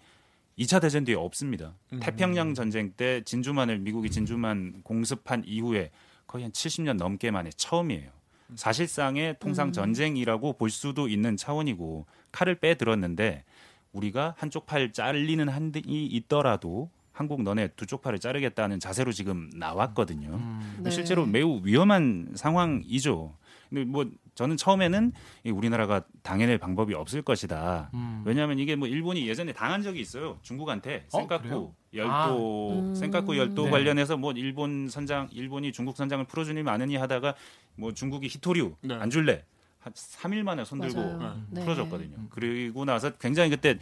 [0.59, 1.75] 2차 대전 뒤에 없습니다.
[2.01, 5.91] 태평양 전쟁 때 진주만을 미국이 진주만 공습한 이후에
[6.27, 8.11] 거의 한 70년 넘게 만에 처음이에요.
[8.57, 13.45] 사실상의 통상 전쟁이라고 볼 수도 있는 차원이고 칼을 빼들었는데
[13.93, 20.41] 우리가 한쪽 팔 잘리는 한이 있더라도 한국 너네 두 쪽 팔을 자르겠다는 자세로 지금 나왔거든요.
[20.79, 20.91] 네.
[20.91, 23.35] 실제로 매우 위험한 상황이죠.
[23.69, 24.09] 근데 뭐
[24.41, 25.13] 저는 처음에는
[25.45, 27.91] 이 우리나라가 당해낼 방법이 없을 것이다.
[27.93, 28.23] 음.
[28.25, 30.39] 왜냐하면 이게 뭐 일본이 예전에 당한 적이 있어요.
[30.41, 31.75] 중국한테 어, 센카쿠 그래요?
[31.93, 32.95] 열도 음.
[32.95, 33.71] 센카쿠 열도 네.
[33.71, 37.35] 관련해서 뭐 일본 선장 일본이 중국 선장을 풀어주니 마느니 하다가
[37.77, 38.95] 뭐 중국이 히토류 네.
[38.95, 39.45] 안 줄래
[39.79, 41.43] 한 3일 만에 손들고 맞아요.
[41.51, 41.61] 네.
[41.61, 42.29] 풀어줬거든요.
[42.31, 43.79] 그리고 나서 굉장히 그때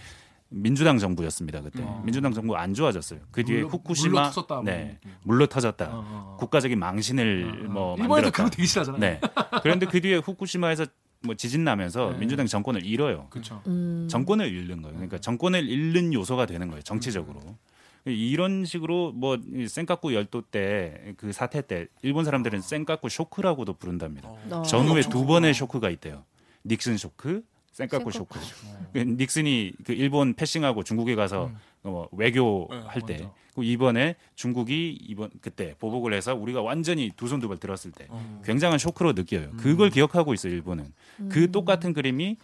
[0.50, 1.60] 민주당 정부였습니다.
[1.60, 2.00] 그때 어.
[2.04, 3.20] 민주당 정부 안 좋아졌어요.
[3.30, 4.64] 그 뒤에 물로- 후쿠시마 터졌다, 뭐.
[4.64, 5.84] 네 물로 터졌다.
[5.86, 6.36] 어, 어.
[6.40, 7.70] 국가적인 망신을 어, 어.
[7.70, 8.36] 뭐 일본에도 만들었다.
[8.36, 9.00] 그거 되게 싫어하잖아요.
[9.00, 9.20] 네.
[9.62, 10.86] 그런데 그 뒤에 후쿠시마에서
[11.20, 12.18] 뭐 지진 나면서 네.
[12.18, 13.26] 민주당 정권을 잃어요.
[13.30, 13.60] 그렇죠.
[13.66, 14.06] 음.
[14.10, 14.94] 정권을 잃는 거예요.
[14.96, 16.80] 그러니까 정권을 잃는 요소가 되는 거예요.
[16.82, 17.40] 정치적으로.
[18.06, 24.30] 이런 식으로 뭐이 센카쿠 열도 때 그 사태 때 일본 사람들은 센카쿠 쇼크라고도 부른답니다.
[24.50, 24.62] 어.
[24.62, 26.24] 전후에 두 번의 쇼크가 있대요.
[26.64, 27.42] 닉슨 쇼크,
[27.78, 28.10] 센카쿠.
[28.10, 28.38] 쇼크.
[28.92, 31.50] 그 닉슨이 그 일본 패싱하고 중국에 가서
[31.84, 33.32] 어, 외교할 때, 맞아.
[33.54, 38.06] 그 이번에 중국이 이번 그때 보복을 해서 우리가 완전히 두 손 두 발 들었을 때
[38.44, 39.50] 굉장한 쇼크로 느껴요.
[39.58, 40.92] 그걸 기억하고 있어요 일본은.
[41.28, 42.36] 그 똑같은 그림이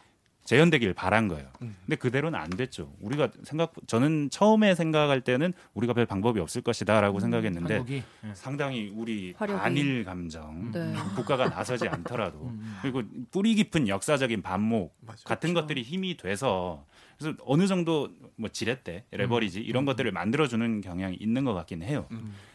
[0.45, 1.49] 재현되길 바란 거예요.
[1.59, 2.93] 근데 그대로는 안 됐죠.
[3.01, 8.31] 우리가 생각 저는 처음에 생각할 때는 우리가 별 방법이 없을 것이다라고 생각했는데 한국이 네.
[8.35, 9.59] 상당히 우리 화력이.
[9.59, 10.95] 반일 감정 네.
[11.17, 12.79] 국가가 나서지 않더라도 음.
[12.83, 15.19] 그리고 뿌리 깊은 역사적인 반목 맞아요.
[15.25, 16.85] 같은 것들이 힘이 돼서
[17.19, 22.07] 그래서 어느 정도 뭐 지렛대 레버리지 이런 것들을 만들어 주는 경향이 있는 것 같긴 해요.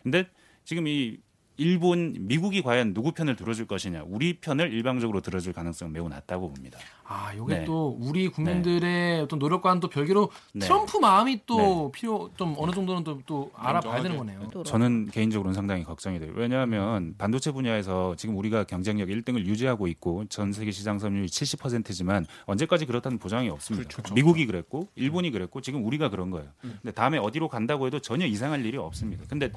[0.03, 0.27] 근데
[0.63, 1.17] 지금 이
[1.59, 6.79] 일본, 미국이 과연 누구 편을 들어줄 것이냐, 우리 편을 일방적으로 들어줄 가능성은 매우 낮다고 봅니다.
[7.11, 7.65] 아, 요게 네.
[7.65, 10.67] 또 우리 국민들의 어떤 노력과는 또 별개로 네.
[10.67, 14.15] 트럼프 마음이 또 필요 좀 어느 정도는 또, 또 알아봐야 되는.
[14.15, 14.47] 거네요.
[14.63, 16.31] 저는 개인적으로는 상당히 걱정이 돼요.
[16.35, 22.85] 왜냐하면 반도체 분야에서 지금 우리가 경쟁력 1등을 유지하고 있고 전 세계 시장 점유율이 70%지만 언제까지
[22.85, 23.89] 그렇다는 보장이 없습니다.
[24.13, 26.49] 미국이 그랬고 일본이 그랬고 지금 우리가 그런 거예요.
[26.61, 29.23] 근데 다음에 어디로 간다고 해도 전혀 이상할 일이 없습니다.
[29.27, 29.49] 근데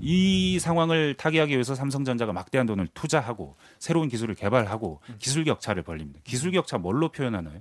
[0.00, 6.18] 이 상황을 타개하기 위해서 삼성전자가 막대한 돈을 투자하고 새로운 기술을 개발하고 기술 격차를 벌립니다.
[6.24, 7.60] 기술 격차 뭘로 표현하나요?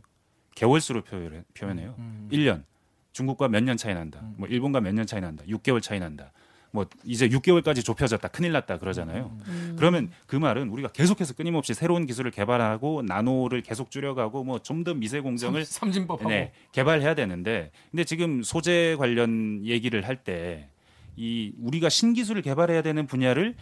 [0.56, 1.96] 개월수로 표현해, 표현해요.
[2.32, 2.64] 1년.
[3.14, 4.22] 중국과 몇 년 차이 난다.
[4.38, 5.44] 뭐 일본과 몇 년 차이 난다.
[5.48, 6.32] 6개월 차이 난다.
[6.72, 8.28] 뭐 이제 6개월까지 좁혀졌다.
[8.28, 9.38] 큰일 났다 그러잖아요.
[9.78, 14.94] 그러면 그 말은 우리가 계속해서 끊임없이 새로운 기술을 개발하고 나노를 계속 줄여가고 뭐 좀 더
[14.94, 20.68] 미세 공정을 삼 진법하고 네, 개발해야 되는데 근데 지금 소재 관련 얘기를 할 때
[21.18, 23.56] 이 우리가 신기술을 개발해야 되는 분야를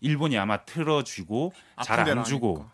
[0.00, 1.52] 일본이 아마 틀어쥐고
[1.84, 2.66] 잘 안 주고.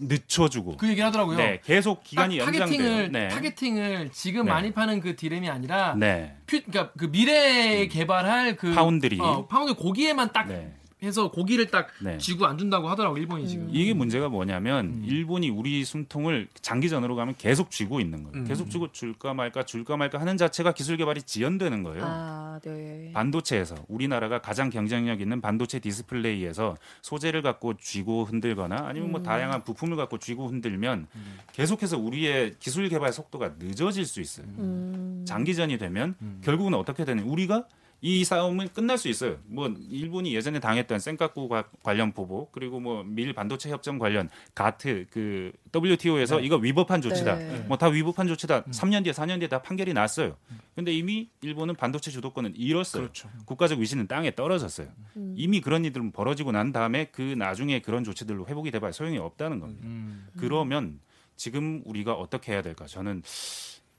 [0.00, 1.36] 늦춰주고 그 얘기를 하더라고요.
[1.36, 2.78] 네, 계속 기간이 딱 연장돼요.
[2.78, 3.28] targeting을 네.
[3.28, 4.50] targeting을 지금 네.
[4.50, 6.36] 많이 파는 그 디램이 아니라 네.
[6.46, 9.20] 퓨, 그러니까 그 미래에 개발할 그 파운드리.
[9.20, 10.72] 어, 파운드리 거기에만 딱 네.
[11.04, 12.18] 해서 거기를 딱 네.
[12.18, 13.68] 쥐고 안 준다고 하더라고 일본이 지금.
[13.70, 15.04] 이게 문제가 뭐냐면 음.
[15.06, 18.38] 일본이 우리 숨통을 장기전으로 가면 계속 쥐고 있는 거예요.
[18.38, 18.44] 음.
[18.44, 22.02] 계속 쥐고 줄까 말까 줄까 말까 하는 자체가 기술 개발이 지연되는 거예요.
[22.04, 23.10] 아, 네.
[23.12, 29.96] 반도체에서 우리나라가 가장 경쟁력 있는 반도체 디스플레이에서 소재를 갖고 쥐고 흔들거나 아니면 뭐 다양한 부품을
[29.96, 31.06] 갖고 쥐고 흔들면
[31.52, 34.46] 계속해서 우리의 기술 개발 속도가 늦어질 수 있어요.
[34.58, 35.24] 음.
[35.26, 37.66] 장기전이 되면 결국은 어떻게 되는 우리가
[38.06, 39.38] 이 싸움은 끝날 수 있어요.
[39.46, 45.06] 뭐 일본이 예전에 당했던 센카쿠 과- 관련 보복 그리고 뭐 밀 반도체 협정 관련 가트
[45.10, 47.34] 그 WTO에서 이거 위법한 조치다.
[47.36, 47.60] 네.
[47.66, 48.64] 뭐다 위법한 조치다.
[48.64, 50.36] 3년 뒤에 4년 뒤에 다 판결이 났어요.
[50.74, 53.04] 근데 이미 일본은 반도체 주도권은 잃었어요.
[53.04, 53.30] 그렇죠.
[53.46, 54.88] 국가적 위신은 땅에 떨어졌어요.
[55.34, 59.86] 이미 그런 일들은 벌어지고 난 다음에 그 나중에 그런 조치들로 회복이 돼봐야 소용이 없다는 겁니다.
[59.86, 60.26] 음.
[60.36, 61.00] 그러면
[61.36, 62.84] 지금 우리가 어떻게 해야 될까?
[62.86, 63.22] 저는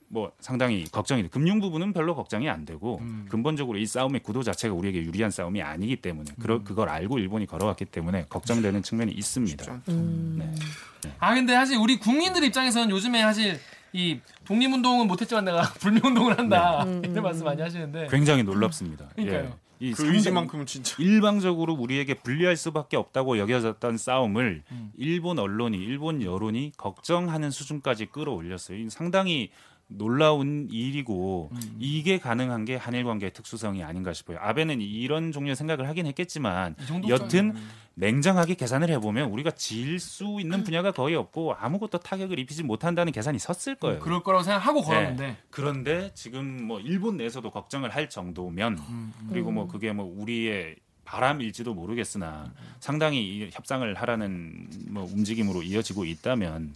[0.08, 1.28] 뭐 상당히 걱정이 돼.
[1.28, 3.26] 금융 부분은 별로 걱정이 안 되고 음.
[3.28, 7.86] 근본적으로 이 싸움의 구도 자체가 우리에게 유리한 싸움이 아니기 때문에 그러, 그걸 알고 일본이 걸어왔기
[7.86, 9.82] 때문에 걱정되는 측면이 있습니다.
[9.88, 10.36] 음.
[10.38, 11.10] 네.
[11.18, 13.58] 아 근데 사실 우리 국민들 입장에서는 요즘에 사실
[13.92, 19.08] 이 독립운동은 못했지만 내가 불매운동을 한다 이런 말씀 많이 하시는데 굉장히 놀랍습니다.
[19.14, 19.44] 그러니까요.
[19.44, 19.66] 예.
[19.78, 24.92] 이그 상당히 의지만큼은 진짜 일방적으로 우리에게 불리할 수밖에 없다고 여겨졌던 싸움을 음.
[24.96, 28.78] 일본 언론이 일본 여론이 걱정하는 수준까지 끌어올렸어요.
[28.78, 29.50] 이 상당히
[29.88, 31.76] 놀라운 일이고 음.
[31.78, 34.38] 이게 가능한 게 한일 관계의 특수성이 아닌가 싶어요.
[34.40, 36.74] 아베는 이런 종류의 생각을 하긴 했겠지만
[37.08, 37.62] 여튼 수준이면.
[37.98, 43.38] 냉정하게 계산을 해보면 우리가 질 수 있는 분야가 거의 없고 아무것도 타격을 입히지 못한다는 계산이
[43.38, 44.00] 섰을 거예요.
[44.00, 49.66] 그럴 거라고 생각하고 걸었는데 그런데 지금 뭐 일본 내에서도 걱정을 할 정도면 음, 그리고 뭐
[49.66, 50.76] 그게 뭐 우리의
[51.06, 56.74] 바람일지도 모르겠으나 상당히 이 협상을 하라는 뭐 움직임으로 이어지고 있다면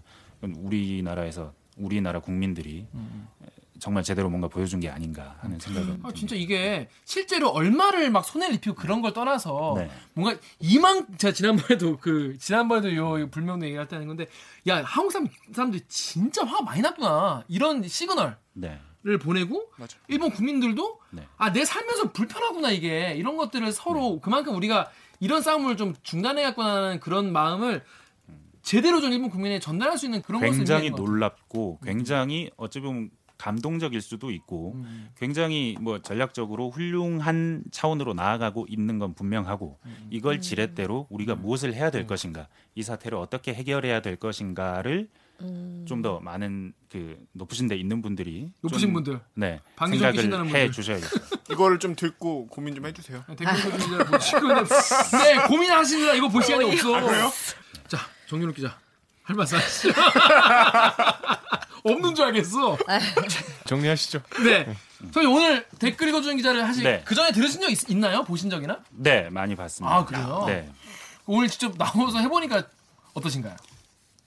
[0.57, 2.87] 우리나라에서 우리나라 국민들이
[3.81, 8.57] 정말 제대로 뭔가 보여준 게 아닌가 하는 생각은 아, 진짜 이게 실제로 얼마를 막 손해를
[8.57, 9.91] 입히고 그런 걸 떠나서 네.
[10.12, 14.26] 뭔가 이만 제가 지난번에도 그 지난번에도 요 불명도 얘기할 때 하는 건데
[14.68, 18.78] 야 한국 사람 사람들이 진짜 화가 많이 났구나 이런 시그널을 네.
[19.22, 19.97] 보내고 맞아.
[20.09, 21.26] 일본 국민들도 네.
[21.39, 27.83] 아내 살면서 불편하구나 이게 이런 것들을 서로 그만큼 우리가 이런 싸움을 좀 중단해야겠구나는 그런 마음을
[28.71, 30.91] 제대로 좀 일본 국민에 전달할 수 있는 그런 굉장히.
[30.91, 34.77] 놀랍고 굉장히 어찌 보면 감동적일 수도 있고
[35.16, 42.07] 굉장히 뭐 전략적으로 훌륭한 차원으로 나아가고 있는 건 분명하고 이걸 지렛대로 우리가 무엇을 해야 될
[42.07, 42.47] 것인가
[42.77, 45.09] 이 사태를 어떻게 해결해야 될 것인가를
[45.41, 45.85] 음.
[45.89, 50.71] 좀더 많은 그 높으신 데 있는 분들이 높으신 좀, 분들 네 생각을 해.
[50.71, 51.21] 주셔야겠어요.
[51.51, 53.25] 이거를 좀 듣고 고민 좀 해주세요.
[53.37, 54.49] 댓글 보시면 보시고
[55.18, 56.95] 네 고민하시느라 이거 볼 시간이 없어.
[56.95, 57.33] 아, 그래요?
[58.31, 58.76] 자 정윤욱 기자
[59.24, 59.93] 할 말씀 하시죠.
[61.83, 62.78] 없는 줄 알겠어.
[63.66, 64.20] 정리하시죠.
[64.45, 64.76] 네.
[65.12, 67.03] 저희 오늘 댓글 읽어주는 기자를 하실 네.
[67.05, 68.78] 그 전에 들으신 적 있, 나요 보신 적이나?
[68.91, 69.97] 네 많이 봤습니다.
[69.97, 70.45] 아, 그래요?
[70.47, 70.70] 네
[71.26, 72.62] 오늘 직접 나와서 해보니까
[73.14, 73.57] 어떠신가요?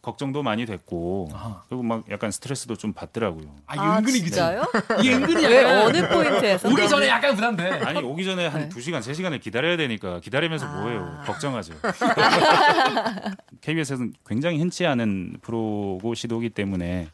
[0.03, 1.63] 걱정도 많이 됐고 아하.
[1.69, 3.55] 그리고 막 약간 스트레스도 좀 받더라고요.
[3.67, 4.19] 아, 아, 은근히?
[4.19, 4.65] 진짜요?
[5.01, 6.67] 이 은근히 왜 어느 포인트에서?
[6.69, 7.69] 오기 전에 약간 부담돼.
[7.85, 8.69] 아니 오기 전에 한 네.
[8.69, 10.69] 두 시간 세 시간을 기다려야 되니까 기다리면서 아.
[10.81, 11.73] 뭐해요 걱정하죠.
[13.63, 17.09] KBS에서는 굉장히 흔치 않은 프로고 시도기 때문에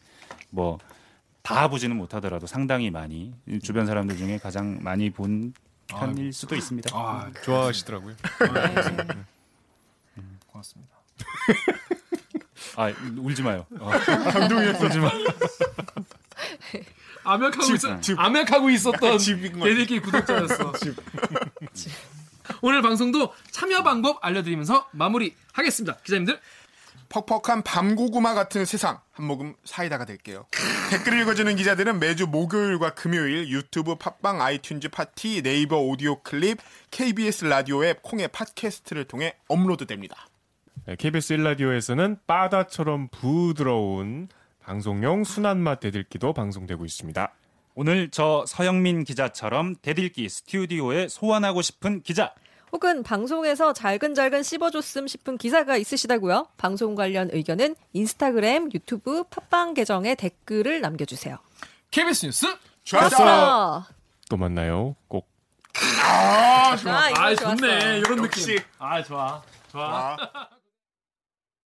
[0.50, 0.78] 뭐
[1.42, 3.34] 다 보지는 못하더라도 상당히 많이
[3.64, 5.54] 주변 사람들 중에 가장 많이 본
[5.88, 6.96] 편일 수도 있습니다.
[6.96, 8.16] 아 좋아하시더라고요.
[10.46, 10.96] 고맙습니다.
[12.76, 13.66] 아 울지 마요.
[13.80, 13.90] 어.
[14.86, 15.12] 울지 마.
[17.24, 18.20] 암약하고 집, 있었 집.
[18.20, 19.18] 암약하고 있었던.
[19.18, 20.74] 개들끼리 구독자였어.
[22.62, 25.98] 오늘 방송도 참여 방법 알려드리면서 마무리하겠습니다.
[26.04, 26.40] 기자님들
[27.10, 30.46] 퍽퍽한 밤고구마 같은 세상 한 모금 사이다가 될게요.
[30.92, 36.60] 댓글 읽어주는 기자들은 매주 목요일과 금요일 유튜브 팟빵 아이튠즈 팟티 네이버 오디오 클립
[36.92, 40.28] KBS 라디오 앱 콩의 팟캐스트를 통해 업로드됩니다.
[40.86, 44.28] 네, KBS 1라디오에서는 바다처럼 부드러운
[44.64, 47.32] 방송용 순한맛 댓읽기도 방송되고 있습니다.
[47.82, 52.34] 오늘 저 서영민 기자처럼 댓읽기 스튜디오에 소환하고 싶은 기자
[52.74, 56.50] 혹은 방송에서 잘근잘근 씹어줬음 싶은 기사가 있으시다고요?
[56.58, 61.38] 방송 관련 의견은 인스타그램, 유튜브, 팟빵 계정에 댓글을 남겨주세요.
[61.92, 62.48] KBS 뉴스
[62.84, 63.86] 좋았어.
[64.30, 64.98] 또 만나요.
[65.08, 65.30] 꼭.
[66.04, 66.94] 아, 좋아.
[66.94, 67.34] 아, 아.
[67.34, 68.22] 좋네 이런.
[68.24, 70.50] 느낌 아 좋아 좋아 아.